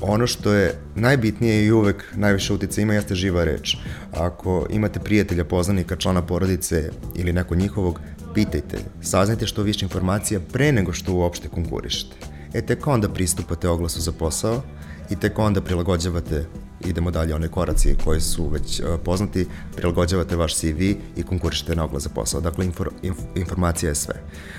ono 0.00 0.26
što 0.26 0.52
je 0.52 0.74
najbitnije 0.94 1.64
i 1.64 1.72
uvek 1.72 2.04
najviše 2.16 2.52
utice 2.52 2.82
ima 2.82 2.94
jeste 2.94 3.14
živa 3.14 3.44
reč. 3.44 3.76
Ako 4.12 4.66
imate 4.70 5.00
prijatelja, 5.00 5.44
poznanika, 5.44 5.96
člana 5.96 6.22
porodice 6.22 6.90
ili 7.14 7.32
neko 7.32 7.54
njihovog, 7.54 8.00
pitajte, 8.34 8.78
saznajte 9.02 9.46
što 9.46 9.62
više 9.62 9.84
informacija 9.84 10.40
pre 10.52 10.72
nego 10.72 10.92
što 10.92 11.12
uopšte 11.12 11.48
konkurišete. 11.48 12.16
E 12.54 12.62
tek 12.62 12.86
onda 12.86 13.08
pristupate 13.08 13.68
oglasu 13.68 14.00
za 14.00 14.12
posao 14.12 14.62
i 15.10 15.16
tek 15.16 15.38
onda 15.38 15.60
prilagođavate, 15.60 16.46
idemo 16.80 17.10
dalje, 17.10 17.34
one 17.34 17.48
koraci 17.48 17.96
koji 18.04 18.20
su 18.20 18.48
već 18.48 18.80
uh, 18.80 18.86
poznati, 19.04 19.46
prilagođavate 19.76 20.36
vaš 20.36 20.56
CV 20.56 20.80
i 21.16 21.22
konkurišete 21.28 21.76
na 21.76 21.84
oglas 21.84 22.02
za 22.02 22.08
posao. 22.08 22.40
Dakle, 22.40 22.64
infor, 22.64 22.90
inf, 23.02 23.18
informacija 23.34 23.88
je 23.88 23.94
sve. 23.94 24.14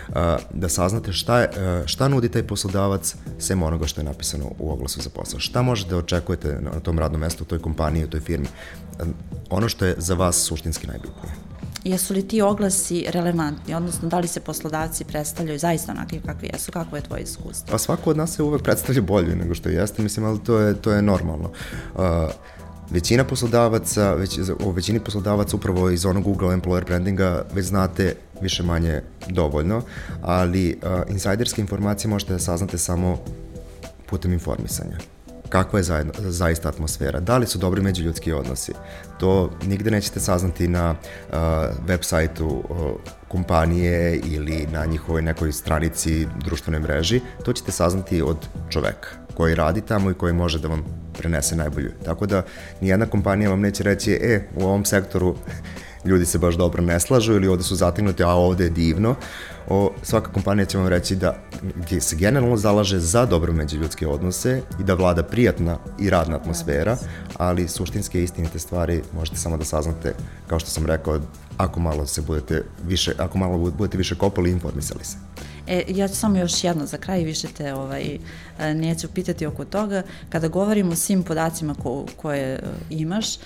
Uh, 0.07 0.15
da 0.53 0.69
saznate 0.69 1.13
šta, 1.13 1.39
je, 1.39 1.49
uh, 1.49 1.87
šta 1.87 2.07
nudi 2.07 2.29
taj 2.29 2.43
poslodavac 2.43 3.15
sem 3.39 3.63
onoga 3.63 3.87
što 3.87 4.01
je 4.01 4.05
napisano 4.05 4.51
u 4.59 4.71
oglasu 4.71 5.01
za 5.01 5.09
posao. 5.09 5.39
Šta 5.39 5.61
možete 5.61 5.89
da 5.89 5.97
očekujete 5.97 6.59
na 6.61 6.79
tom 6.79 6.99
radnom 6.99 7.21
mestu, 7.21 7.43
u 7.43 7.47
toj 7.47 7.59
kompaniji, 7.59 8.05
u 8.05 8.09
toj 8.09 8.19
firmi. 8.19 8.47
Ono 9.49 9.69
što 9.69 9.85
je 9.85 9.95
za 9.97 10.13
vas 10.13 10.35
suštinski 10.35 10.87
najbitnije 10.87 11.44
jesu 11.85 12.13
li 12.13 12.27
ti 12.27 12.41
oglasi 12.41 13.05
relevantni, 13.09 13.73
odnosno 13.73 14.09
da 14.09 14.19
li 14.19 14.27
se 14.27 14.39
poslodavci 14.39 15.05
predstavljaju 15.05 15.59
zaista 15.59 15.91
onakvi 15.91 16.21
kakvi 16.25 16.49
jesu, 16.53 16.71
kako 16.71 16.95
je 16.95 17.01
tvoje 17.01 17.23
iskustvo? 17.23 17.71
Pa 17.71 17.77
svako 17.77 18.09
od 18.09 18.17
nas 18.17 18.35
se 18.35 18.43
uvek 18.43 18.61
predstavlja 18.61 19.01
bolje 19.01 19.35
nego 19.35 19.55
što 19.55 19.69
jeste, 19.69 20.03
mislim, 20.03 20.25
ali 20.25 20.39
to 20.39 20.59
je, 20.59 20.81
to 20.81 20.91
je 20.91 21.01
normalno. 21.01 21.51
Uh, 21.95 22.01
većina 22.89 23.23
poslodavaca, 23.23 24.13
već, 24.13 24.39
o 24.65 24.71
većini 24.71 24.99
poslodavaca 24.99 25.55
upravo 25.55 25.89
iz 25.89 26.05
onog 26.05 26.23
Google 26.23 26.57
Employer 26.57 26.85
brandinga 26.85 27.45
već 27.53 27.65
znate 27.65 28.15
više 28.41 28.63
manje 28.63 29.01
dovoljno, 29.27 29.81
ali 30.21 30.79
uh, 30.83 31.11
insajderske 31.11 31.61
informacije 31.61 32.09
možete 32.09 32.33
da 32.33 32.39
saznate 32.39 32.77
samo 32.77 33.17
putem 34.05 34.33
informisanja 34.33 34.97
kakva 35.49 35.79
je 35.79 35.83
zajedno, 35.83 36.13
zaista 36.17 36.69
atmosfera, 36.69 37.19
da 37.19 37.37
li 37.37 37.47
su 37.47 37.57
dobri 37.57 37.81
međuljudski 37.81 38.33
odnosi. 38.33 38.73
To 39.19 39.51
nigde 39.65 39.91
nećete 39.91 40.19
saznati 40.19 40.67
na 40.67 40.91
uh, 40.91 41.35
web 41.87 41.99
sajtu 42.01 42.47
uh, 42.47 42.77
kompanije 43.27 44.19
ili 44.23 44.67
na 44.71 44.85
njihovoj 44.85 45.21
nekoj 45.21 45.51
stranici 45.51 46.27
društvene 46.45 46.79
mreži, 46.79 47.21
to 47.45 47.53
ćete 47.53 47.71
saznati 47.71 48.21
od 48.21 48.37
čoveka 48.69 49.25
koji 49.33 49.55
radi 49.55 49.81
tamo 49.81 50.11
i 50.11 50.13
koji 50.13 50.33
može 50.33 50.59
da 50.59 50.67
vam 50.67 50.83
prenese 51.17 51.55
najbolju. 51.55 51.91
Tako 52.05 52.25
da 52.25 52.43
nijedna 52.81 53.05
kompanija 53.05 53.49
vam 53.49 53.61
neće 53.61 53.83
reći, 53.83 54.11
e, 54.11 54.47
u 54.55 54.63
ovom 54.63 54.85
sektoru 54.85 55.35
ljudi 56.05 56.25
se 56.25 56.37
baš 56.37 56.55
dobro 56.55 56.81
ne 56.81 56.99
slažu 56.99 57.33
ili 57.33 57.47
ovde 57.47 57.63
su 57.63 57.75
zategnuti, 57.75 58.23
a 58.23 58.29
ovde 58.29 58.63
je 58.63 58.69
divno. 58.69 59.15
O, 59.69 59.91
svaka 60.03 60.31
kompanija 60.31 60.65
će 60.65 60.77
vam 60.77 60.87
reći 60.87 61.15
da 61.15 61.35
se 61.99 62.15
generalno 62.15 62.57
zalaže 62.57 62.99
za 62.99 63.25
dobro 63.25 63.53
međuljudske 63.53 64.07
odnose 64.07 64.61
i 64.79 64.83
da 64.83 64.93
vlada 64.93 65.23
prijatna 65.23 65.77
i 65.99 66.09
radna 66.09 66.35
atmosfera, 66.35 66.97
ali 67.37 67.67
suštinske 67.67 68.23
istinite 68.23 68.59
stvari 68.59 69.01
možete 69.13 69.37
samo 69.37 69.57
da 69.57 69.65
saznate, 69.65 70.13
kao 70.47 70.59
što 70.59 70.69
sam 70.69 70.85
rekao, 70.85 71.19
ako 71.57 71.79
malo 71.79 72.05
se 72.05 72.21
budete 72.21 72.63
više, 72.87 73.13
ako 73.17 73.37
malo 73.37 73.57
budete 73.57 73.97
više 73.97 74.15
kopali 74.15 74.49
i 74.49 74.53
informisali 74.53 75.03
se. 75.03 75.17
E, 75.67 75.83
ja 75.87 76.07
ću 76.07 76.15
samo 76.15 76.37
još 76.37 76.63
jedno 76.63 76.85
za 76.85 76.97
kraj, 76.97 77.23
više 77.23 77.47
te 77.47 77.73
ovaj, 77.73 78.17
e, 78.59 78.73
neću 78.73 79.07
pitati 79.07 79.45
oko 79.45 79.65
toga. 79.65 80.03
Kada 80.29 80.47
govorimo 80.47 80.91
o 80.91 80.95
svim 80.95 81.23
podacima 81.23 81.75
ko, 81.83 82.05
koje 82.17 82.53
e, 82.53 82.61
imaš, 82.89 83.35
e, 83.35 83.39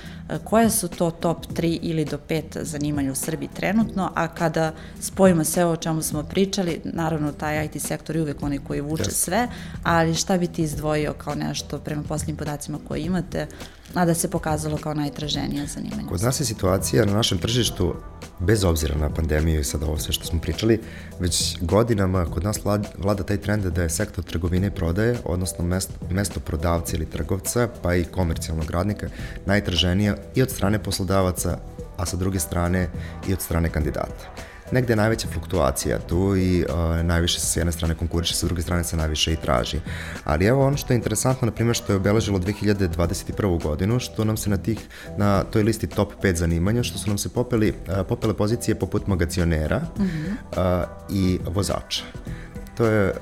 koje 0.43 0.69
su 0.69 0.87
to 0.87 1.11
top 1.11 1.45
3 1.45 1.79
ili 1.81 2.05
do 2.05 2.19
5 2.29 2.63
zanimanja 2.63 3.11
u 3.11 3.15
Srbiji 3.15 3.49
trenutno, 3.53 4.11
a 4.15 4.27
kada 4.27 4.73
spojimo 5.01 5.43
sve 5.43 5.65
o 5.65 5.75
čemu 5.75 6.01
smo 6.01 6.23
pričali, 6.23 6.81
naravno 6.83 7.31
taj 7.31 7.65
IT 7.65 7.81
sektor 7.81 8.15
je 8.15 8.21
uvek 8.21 8.43
onaj 8.43 8.59
koji 8.67 8.81
vuče 8.81 9.03
yes. 9.03 9.13
sve, 9.13 9.47
ali 9.83 10.15
šta 10.15 10.37
bi 10.37 10.47
ti 10.47 10.61
izdvojio 10.61 11.13
kao 11.13 11.35
nešto 11.35 11.79
prema 11.79 12.03
poslednjim 12.03 12.37
podacima 12.37 12.79
koje 12.87 13.01
imate, 13.01 13.47
a 13.93 14.05
da 14.05 14.13
se 14.13 14.29
pokazalo 14.29 14.77
kao 14.77 14.93
najtraženija 14.93 15.65
zanimanja? 15.65 16.07
Kod 16.09 16.21
nas 16.21 16.39
je 16.39 16.45
situacija 16.45 17.05
na 17.05 17.13
našem 17.13 17.37
tržištu, 17.37 17.95
bez 18.39 18.63
obzira 18.63 18.95
na 18.95 19.09
pandemiju 19.09 19.59
i 19.59 19.63
sad 19.63 19.83
ovo 19.83 19.97
sve 19.97 20.13
što 20.13 20.25
smo 20.25 20.39
pričali, 20.39 20.81
već 21.19 21.57
godinama 21.61 22.25
kod 22.25 22.43
nas 22.43 22.63
vlada, 22.63 22.89
vlada 22.97 23.23
taj 23.23 23.37
trend 23.37 23.65
da 23.65 23.83
je 23.83 23.89
sektor 23.89 24.23
trgovine 24.23 24.67
i 24.67 24.71
prodaje, 24.71 25.17
odnosno 25.25 25.65
mesto, 25.65 25.93
mesto 26.09 26.39
prodavca 26.39 26.95
ili 26.95 27.05
trgovca, 27.05 27.67
pa 27.81 27.95
i 27.95 28.03
komercijalnog 28.03 28.71
radnika, 28.71 29.09
najtraženija 29.45 30.15
i 30.35 30.41
od 30.41 30.49
strane 30.49 30.83
poslodavaca, 30.83 31.57
a 31.97 32.05
sa 32.05 32.17
druge 32.17 32.39
strane 32.39 32.89
i 33.27 33.33
od 33.33 33.41
strane 33.41 33.69
kandidata 33.69 34.49
negde 34.71 34.93
je 34.93 34.97
najveća 34.97 35.27
fluktuacija 35.27 35.99
tu 35.99 36.35
i 36.37 36.65
uh, 36.69 37.05
najviše 37.05 37.39
se 37.39 37.47
s 37.47 37.57
jedne 37.57 37.71
strane 37.71 37.95
konkuriše, 37.95 38.35
sa 38.35 38.45
druge 38.45 38.61
strane 38.61 38.83
se 38.83 38.97
najviše 38.97 39.33
i 39.33 39.35
traži. 39.35 39.79
Ali 40.23 40.45
evo 40.45 40.67
ono 40.67 40.77
što 40.77 40.93
je 40.93 40.97
interesantno, 40.97 41.45
na 41.45 41.51
primjer, 41.51 41.75
što 41.75 41.93
je 41.93 41.97
obeležilo 41.97 42.39
2021. 42.39 43.63
godinu, 43.63 43.99
što 43.99 44.23
nam 44.23 44.37
se 44.37 44.49
na 44.49 44.57
tih, 44.57 44.79
na 45.17 45.43
toj 45.43 45.63
listi 45.63 45.87
top 45.87 46.13
5 46.23 46.35
zanimanja, 46.35 46.83
što 46.83 46.97
su 46.97 47.07
nam 47.07 47.17
se 47.17 47.29
popeli, 47.29 47.69
uh, 47.69 48.07
popele 48.07 48.33
pozicije 48.33 48.75
poput 48.75 49.07
magacionera 49.07 49.79
mm 49.79 50.03
-hmm. 50.03 50.83
uh, 50.83 50.89
i 51.09 51.39
vozača. 51.45 52.03
To 52.77 52.85
je 52.85 53.13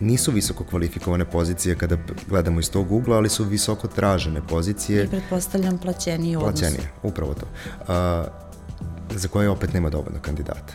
nisu 0.00 0.32
visoko 0.32 0.64
kvalifikovane 0.64 1.24
pozicije 1.24 1.76
kada 1.76 1.96
gledamo 2.28 2.60
iz 2.60 2.70
tog 2.70 2.92
ugla, 2.92 3.16
ali 3.16 3.28
su 3.28 3.44
visoko 3.44 3.88
tražene 3.88 4.40
pozicije. 4.48 5.04
I 5.04 5.08
pretpostavljam 5.08 5.78
plaćeniji 5.78 6.36
odnos. 6.36 6.60
Plaćenije, 6.60 6.90
upravo 7.02 7.34
to. 7.34 7.46
Uh, 7.80 8.45
za 9.14 9.28
koje 9.28 9.48
opet 9.48 9.72
nema 9.72 9.90
dovoljno 9.90 10.20
kandidata. 10.22 10.72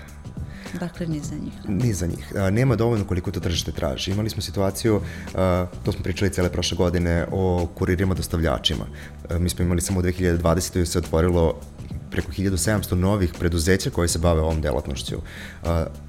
Dakle, 0.80 1.08
ni 1.08 1.20
za 1.20 1.36
njih. 1.36 1.54
Ni 1.68 1.94
za 1.94 2.08
njih. 2.08 2.34
A, 2.36 2.50
nema 2.50 2.76
dovoljno 2.76 3.06
koliko 3.06 3.32
to 3.32 3.40
tržište 3.40 3.72
traži. 3.72 4.12
Imali 4.12 4.30
smo 4.30 4.42
situaciju, 4.42 5.02
a, 5.36 5.66
to 5.84 5.92
smo 5.92 6.04
pričali 6.04 6.32
cele 6.32 6.50
prošle 6.50 6.78
godine, 6.78 7.26
o 7.32 7.68
kuririma 7.76 8.14
dostavljačima. 8.14 8.86
A, 9.30 9.40
mi 9.40 9.50
smo 9.50 9.66
imali 9.66 9.82
samo 9.82 10.00
u 10.00 10.04
2020. 10.04 10.86
se 10.86 11.00
otvorilo 11.00 11.60
preko 12.12 12.32
1700 12.32 12.96
novih 12.96 13.34
preduzeća 13.40 13.90
koje 13.90 14.08
se 14.08 14.20
bave 14.20 14.42
ovom 14.42 14.62
delatnošću. 14.62 15.16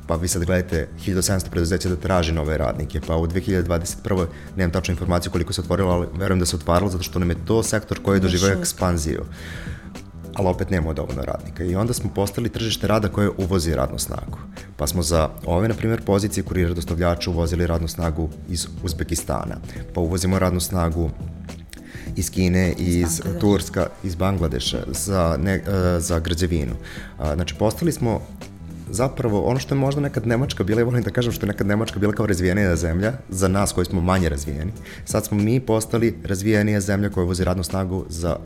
Pa 0.06 0.16
vi 0.16 0.28
sad 0.28 0.44
gledate 0.44 0.88
1700 1.06 1.50
preduzeća 1.50 1.88
da 1.88 1.96
traži 1.96 2.32
nove 2.32 2.58
radnike, 2.58 3.00
pa 3.06 3.16
u 3.16 3.26
2021. 3.26 4.26
nemam 4.56 4.72
tačnu 4.72 4.92
informaciju 4.92 5.32
koliko 5.32 5.52
se 5.52 5.60
otvorilo, 5.60 5.90
ali 5.90 6.06
verujem 6.14 6.40
da 6.40 6.46
se 6.46 6.56
otvaralo 6.56 6.90
zato 6.90 7.02
što 7.02 7.18
nam 7.18 7.30
je 7.30 7.36
to 7.46 7.62
sektor 7.62 8.02
koji 8.02 8.16
je 8.16 8.20
doživao 8.20 8.50
ekspanziju 8.50 9.24
ali 10.34 10.48
opet 10.48 10.70
nemamo 10.70 10.94
dovoljno 10.94 11.22
radnika. 11.22 11.64
I 11.64 11.74
onda 11.74 11.92
smo 11.92 12.10
postali 12.14 12.48
tržište 12.48 12.86
rada 12.86 13.08
koje 13.08 13.30
uvozi 13.38 13.74
radnu 13.74 13.98
snagu. 13.98 14.38
Pa 14.76 14.86
smo 14.86 15.02
za 15.02 15.28
ove, 15.46 15.68
na 15.68 15.74
primjer, 15.74 16.02
pozicije 16.04 16.44
kurira 16.44 16.74
dostavljača 16.74 17.30
uvozili 17.30 17.66
radnu 17.66 17.88
snagu 17.88 18.28
iz 18.48 18.66
Uzbekistana. 18.82 19.56
Pa 19.94 20.00
uvozimo 20.00 20.38
radnu 20.38 20.60
snagu 20.60 21.10
iz 22.16 22.30
Kine, 22.30 22.72
iz, 22.78 22.96
iz 22.96 23.22
Turska, 23.40 23.86
iz 24.04 24.14
Bangladeša 24.14 24.84
za, 24.88 25.38
ne, 25.42 25.54
uh, 25.54 26.02
za 26.02 26.18
građevinu. 26.18 26.72
Znači, 27.34 27.54
postali 27.54 27.92
smo 27.92 28.20
zapravo 28.90 29.42
ono 29.42 29.58
što 29.58 29.74
je 29.74 29.78
možda 29.78 30.00
nekad 30.00 30.26
Nemačka 30.26 30.64
bila, 30.64 30.80
ja 30.80 30.84
volim 30.84 31.02
da 31.02 31.10
kažem 31.10 31.32
što 31.32 31.46
je 31.46 31.48
nekad 31.48 31.66
Nemačka 31.66 31.98
bila 31.98 32.12
kao 32.12 32.26
razvijenija 32.26 32.76
zemlja, 32.76 33.12
za 33.28 33.48
nas 33.48 33.72
koji 33.72 33.84
smo 33.84 34.00
manje 34.00 34.28
razvijeni, 34.28 34.72
sad 35.04 35.24
smo 35.24 35.38
mi 35.38 35.60
postali 35.60 36.18
razvijenija 36.24 36.80
zemlja 36.80 37.10
koja 37.10 37.24
vozi 37.24 37.44
radnu 37.44 37.62
snagu 37.62 38.04
za 38.08 38.36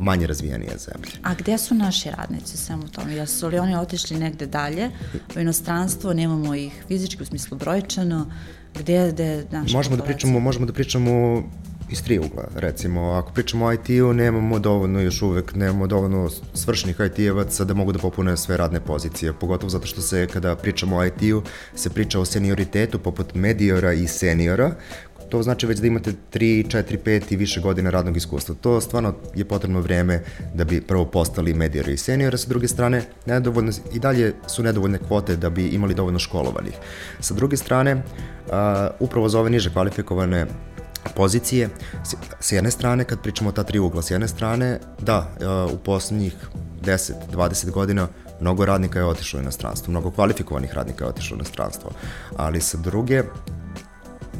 manje 0.00 0.26
razvijenije 0.26 0.72
zemlje. 0.78 1.10
A 1.22 1.34
gde 1.34 1.58
su 1.58 1.74
naši 1.74 2.10
radnici 2.10 2.56
samo 2.56 2.84
u 2.84 2.88
tome? 2.88 3.14
Jesu 3.14 3.48
li 3.48 3.58
oni 3.58 3.76
otišli 3.76 4.18
negde 4.18 4.46
dalje 4.46 4.90
u 5.36 5.40
inostranstvo, 5.40 6.12
nemamo 6.14 6.54
ih 6.54 6.84
fizički 6.88 7.22
u 7.22 7.26
smislu 7.26 7.56
brojčano, 7.56 8.30
gde, 8.74 9.10
gde 9.12 9.46
naša 9.50 9.76
možemo 9.76 9.96
da 9.96 10.02
pričamo, 10.02 10.40
možemo 10.40 10.66
da 10.66 10.72
pričamo 10.72 11.42
iz 11.90 12.02
tri 12.02 12.18
ugla, 12.18 12.44
recimo, 12.54 13.10
ako 13.10 13.32
pričamo 13.32 13.66
o 13.66 13.72
IT-u, 13.72 14.12
nemamo 14.12 14.58
dovoljno 14.58 15.00
još 15.00 15.22
uvek, 15.22 15.54
nemamo 15.54 15.86
dovoljno 15.86 16.30
svršenih 16.54 16.96
IT-evaca 17.00 17.64
da 17.64 17.74
mogu 17.74 17.92
da 17.92 17.98
popune 17.98 18.36
sve 18.36 18.56
radne 18.56 18.80
pozicije, 18.80 19.32
pogotovo 19.32 19.70
zato 19.70 19.86
što 19.86 20.00
se, 20.00 20.26
kada 20.32 20.56
pričamo 20.56 20.96
o 20.96 21.04
IT-u, 21.04 21.42
se 21.74 21.90
priča 21.90 22.20
o 22.20 22.24
senioritetu 22.24 22.98
poput 22.98 23.34
mediora 23.34 23.92
i 23.92 24.06
seniora, 24.06 24.74
to 25.30 25.42
znači 25.42 25.66
već 25.66 25.78
da 25.78 25.86
imate 25.86 26.12
3, 26.32 26.66
4, 26.66 26.98
5 27.04 27.32
i 27.32 27.36
više 27.36 27.60
godina 27.60 27.90
radnog 27.90 28.16
iskustva. 28.16 28.54
To 28.60 28.80
stvarno 28.80 29.14
je 29.34 29.44
potrebno 29.44 29.80
vreme 29.80 30.22
da 30.54 30.64
bi 30.64 30.80
prvo 30.80 31.04
postali 31.04 31.54
medijari 31.54 31.92
i 31.92 31.96
seniori, 31.96 32.38
sa 32.38 32.48
druge 32.48 32.68
strane 32.68 33.02
nedovoljno, 33.26 33.72
i 33.92 33.98
dalje 33.98 34.34
su 34.46 34.62
nedovoljne 34.62 34.98
kvote 34.98 35.36
da 35.36 35.50
bi 35.50 35.68
imali 35.68 35.94
dovoljno 35.94 36.18
školovanih. 36.18 36.74
Sa 37.20 37.34
druge 37.34 37.56
strane, 37.56 37.94
uh, 37.94 38.02
upravo 39.00 39.28
za 39.28 39.40
ove 39.40 39.50
niže 39.50 39.72
kvalifikovane 39.72 40.46
pozicije, 41.16 41.68
s 42.40 42.52
jedne 42.52 42.70
strane, 42.70 43.04
kad 43.04 43.22
pričamo 43.22 43.50
o 43.50 43.52
ta 43.52 43.62
tri 43.62 43.78
ugla, 43.78 44.02
s 44.02 44.10
jedne 44.10 44.28
strane, 44.28 44.78
da, 44.98 45.30
u 45.72 45.78
poslednjih 45.78 46.34
10, 46.82 47.12
20 47.32 47.70
godina 47.70 48.08
mnogo 48.40 48.64
radnika 48.64 48.98
je 48.98 49.04
otišlo 49.04 49.38
u 49.38 49.42
inostranstvo, 49.42 49.90
mnogo 49.90 50.10
kvalifikovanih 50.10 50.72
radnika 50.72 51.04
je 51.04 51.08
otišlo 51.08 51.34
u 51.34 51.38
inostranstvo, 51.38 51.90
ali 52.36 52.60
sa 52.60 52.78
druge, 52.78 53.22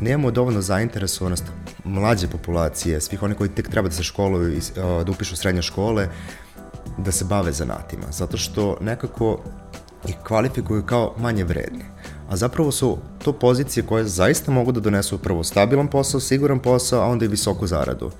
nemamo 0.00 0.30
dovoljno 0.30 0.62
zainteresovanost 0.62 1.44
mlađe 1.84 2.28
populacije, 2.28 3.00
svih 3.00 3.22
oni 3.22 3.34
koji 3.34 3.50
tek 3.50 3.68
treba 3.68 3.88
da 3.88 3.94
se 3.94 4.02
školuju 4.02 4.56
i 4.56 4.60
da 4.76 5.10
upišu 5.10 5.36
srednje 5.36 5.62
škole, 5.62 6.08
da 6.98 7.12
se 7.12 7.24
bave 7.24 7.52
zanatima, 7.52 8.06
zato 8.10 8.36
što 8.36 8.76
nekako 8.80 9.40
ih 10.08 10.16
kvalifikuju 10.26 10.82
kao 10.82 11.14
manje 11.18 11.44
vredni. 11.44 11.84
A 12.28 12.36
zapravo 12.36 12.72
su 12.72 12.98
to 13.24 13.32
pozicije 13.32 13.86
koje 13.86 14.04
zaista 14.04 14.52
mogu 14.52 14.72
da 14.72 14.80
donesu 14.80 15.18
prvo 15.18 15.44
stabilan 15.44 15.88
posao, 15.88 16.20
siguran 16.20 16.58
posao, 16.58 17.00
a 17.02 17.06
onda 17.06 17.24
i 17.24 17.28
visoku 17.28 17.66
zaradu. 17.66 18.10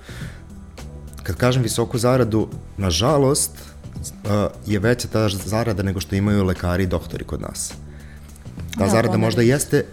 Kad 1.23 1.35
kažem 1.35 1.63
visoku 1.63 1.97
zaradu, 1.97 2.47
nažalost, 2.77 3.51
je 4.65 4.79
veća 4.79 5.07
ta 5.07 5.29
zarada 5.29 5.83
nego 5.83 5.99
što 5.99 6.15
imaju 6.15 6.43
lekari 6.43 6.83
i 6.83 6.87
doktori 6.87 7.23
kod 7.23 7.41
nas. 7.41 7.73
Ta 8.77 8.83
da, 8.83 8.89
zarada 8.89 9.17
možda 9.17 9.41
jeste 9.41 9.85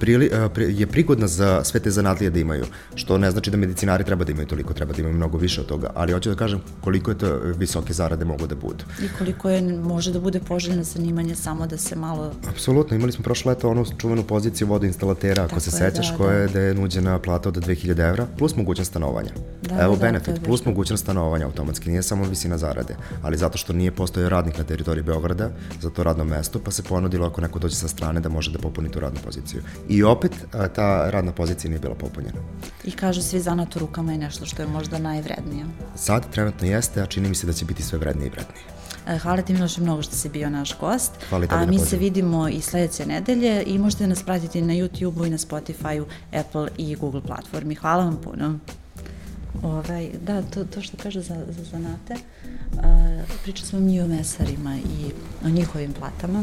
prili, 0.00 0.30
je 0.68 0.86
prigodna 0.86 1.26
za 1.26 1.64
sve 1.64 1.80
te 1.80 1.90
zanatlije 1.90 2.30
da 2.30 2.40
imaju, 2.40 2.64
što 2.94 3.18
ne 3.18 3.30
znači 3.30 3.50
da 3.50 3.56
medicinari 3.56 4.04
treba 4.04 4.24
da 4.24 4.32
imaju 4.32 4.46
toliko, 4.46 4.74
treba 4.74 4.92
da 4.92 5.00
imaju 5.00 5.16
mnogo 5.16 5.38
više 5.38 5.60
od 5.60 5.66
toga, 5.66 5.90
ali 5.94 6.12
hoću 6.12 6.28
da 6.30 6.36
kažem 6.36 6.60
koliko 6.80 7.10
je 7.10 7.18
to 7.18 7.38
visoke 7.56 7.92
zarade 7.92 8.24
mogu 8.24 8.46
da 8.46 8.54
budu. 8.54 8.84
I 9.02 9.08
koliko 9.18 9.50
je, 9.50 9.62
može 9.62 10.12
da 10.12 10.20
bude 10.20 10.40
poželjno 10.40 10.84
zanimanje 10.84 11.34
samo 11.34 11.66
da 11.66 11.76
se 11.76 11.96
malo... 11.96 12.32
Apsolutno, 12.48 12.96
imali 12.96 13.12
smo 13.12 13.22
prošle 13.22 13.50
leto 13.50 13.70
onu 13.70 13.84
čuvenu 13.98 14.22
poziciju 14.22 14.68
vodoinstalatera, 14.68 15.42
ako 15.42 15.48
Tako 15.48 15.60
se 15.60 15.70
je, 15.70 15.90
sećaš, 15.90 16.10
da, 16.10 16.16
koja 16.16 16.36
je 16.36 16.46
da. 16.46 16.52
da 16.52 16.60
je 16.60 16.74
nuđena 16.74 17.18
plata 17.18 17.48
od 17.48 17.56
2000 17.56 18.08
evra, 18.08 18.26
plus 18.38 18.56
mogućnost 18.56 18.90
stanovanja. 18.90 19.30
Da, 19.62 19.82
Evo 19.82 19.96
da, 19.96 20.00
benefit, 20.00 20.44
plus 20.44 20.64
mogućnost 20.64 21.02
stanovanja 21.02 21.46
automatski, 21.46 21.90
nije 21.90 22.02
samo 22.02 22.24
visina 22.24 22.58
zarade, 22.58 22.96
ali 23.22 23.36
zato 23.36 23.58
što 23.58 23.72
nije 23.72 23.90
postojao 23.90 24.28
radnik 24.28 24.58
na 24.58 24.64
teritoriji 24.64 25.04
Beograda 25.04 25.50
za 25.80 25.90
to 25.90 26.02
radno 26.02 26.24
mesto, 26.24 26.58
pa 26.64 26.70
se 26.70 26.82
ponudilo 26.82 27.26
ako 27.26 27.40
neko 27.40 27.58
dođe 27.58 27.76
sa 27.76 27.88
strane 27.88 28.20
da 28.20 28.28
može 28.28 28.52
da 28.52 28.58
popuni 28.58 28.90
tu 28.90 29.00
radnu 29.00 29.20
poziciju 29.24 29.62
i 29.88 30.02
opet 30.02 30.32
a, 30.52 30.68
ta 30.68 31.10
radna 31.10 31.32
pozicija 31.32 31.68
nije 31.68 31.80
bila 31.80 31.94
popunjena. 31.94 32.40
I 32.84 32.90
kažu 32.90 33.22
svi 33.22 33.40
zanat 33.40 33.76
u 33.76 33.78
rukama 33.78 34.12
je 34.12 34.18
nešto 34.18 34.46
što 34.46 34.62
je 34.62 34.68
možda 34.68 34.98
najvrednije. 34.98 35.64
Sad 35.96 36.30
trenutno 36.30 36.66
jeste, 36.66 37.02
a 37.02 37.06
čini 37.06 37.28
mi 37.28 37.34
se 37.34 37.46
da 37.46 37.52
će 37.52 37.64
biti 37.64 37.82
sve 37.82 37.98
vrednije 37.98 38.26
i 38.26 38.30
vrednije. 38.30 38.64
E, 39.06 39.18
hvala 39.18 39.42
ti 39.42 39.52
Miloše 39.52 39.80
mnogo 39.80 40.02
što 40.02 40.16
si 40.16 40.28
bio 40.28 40.50
naš 40.50 40.78
gost. 40.78 41.12
Hvala 41.28 41.46
tebi 41.46 41.62
A 41.62 41.66
mi 41.66 41.78
se 41.78 41.96
vidimo 41.96 42.48
i 42.48 42.60
sledeće 42.60 43.06
nedelje 43.06 43.62
i 43.66 43.78
možete 43.78 44.06
nas 44.06 44.22
pratiti 44.22 44.62
na 44.62 44.72
YouTube-u 44.72 45.26
i 45.26 45.30
na 45.30 45.38
Spotify-u, 45.38 46.06
Apple 46.32 46.68
i 46.76 46.94
Google 46.94 47.20
platformi. 47.20 47.74
Hvala 47.74 48.04
vam 48.04 48.16
puno. 48.24 48.58
Ovaj, 49.62 50.10
da, 50.26 50.42
to, 50.42 50.64
to 50.64 50.82
što 50.82 50.96
kaže 51.02 51.20
za, 51.20 51.36
za 51.48 51.64
zanate, 51.64 52.14
a, 52.82 53.22
pričali 53.42 53.68
smo 53.68 53.80
mi 53.80 54.00
o 54.00 54.06
mesarima 54.06 54.76
i 54.76 55.12
o 55.44 55.48
njihovim 55.48 55.92
platama, 55.92 56.42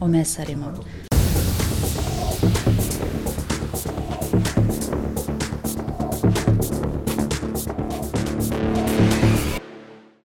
o 0.00 0.08
mesarima. 0.08 0.74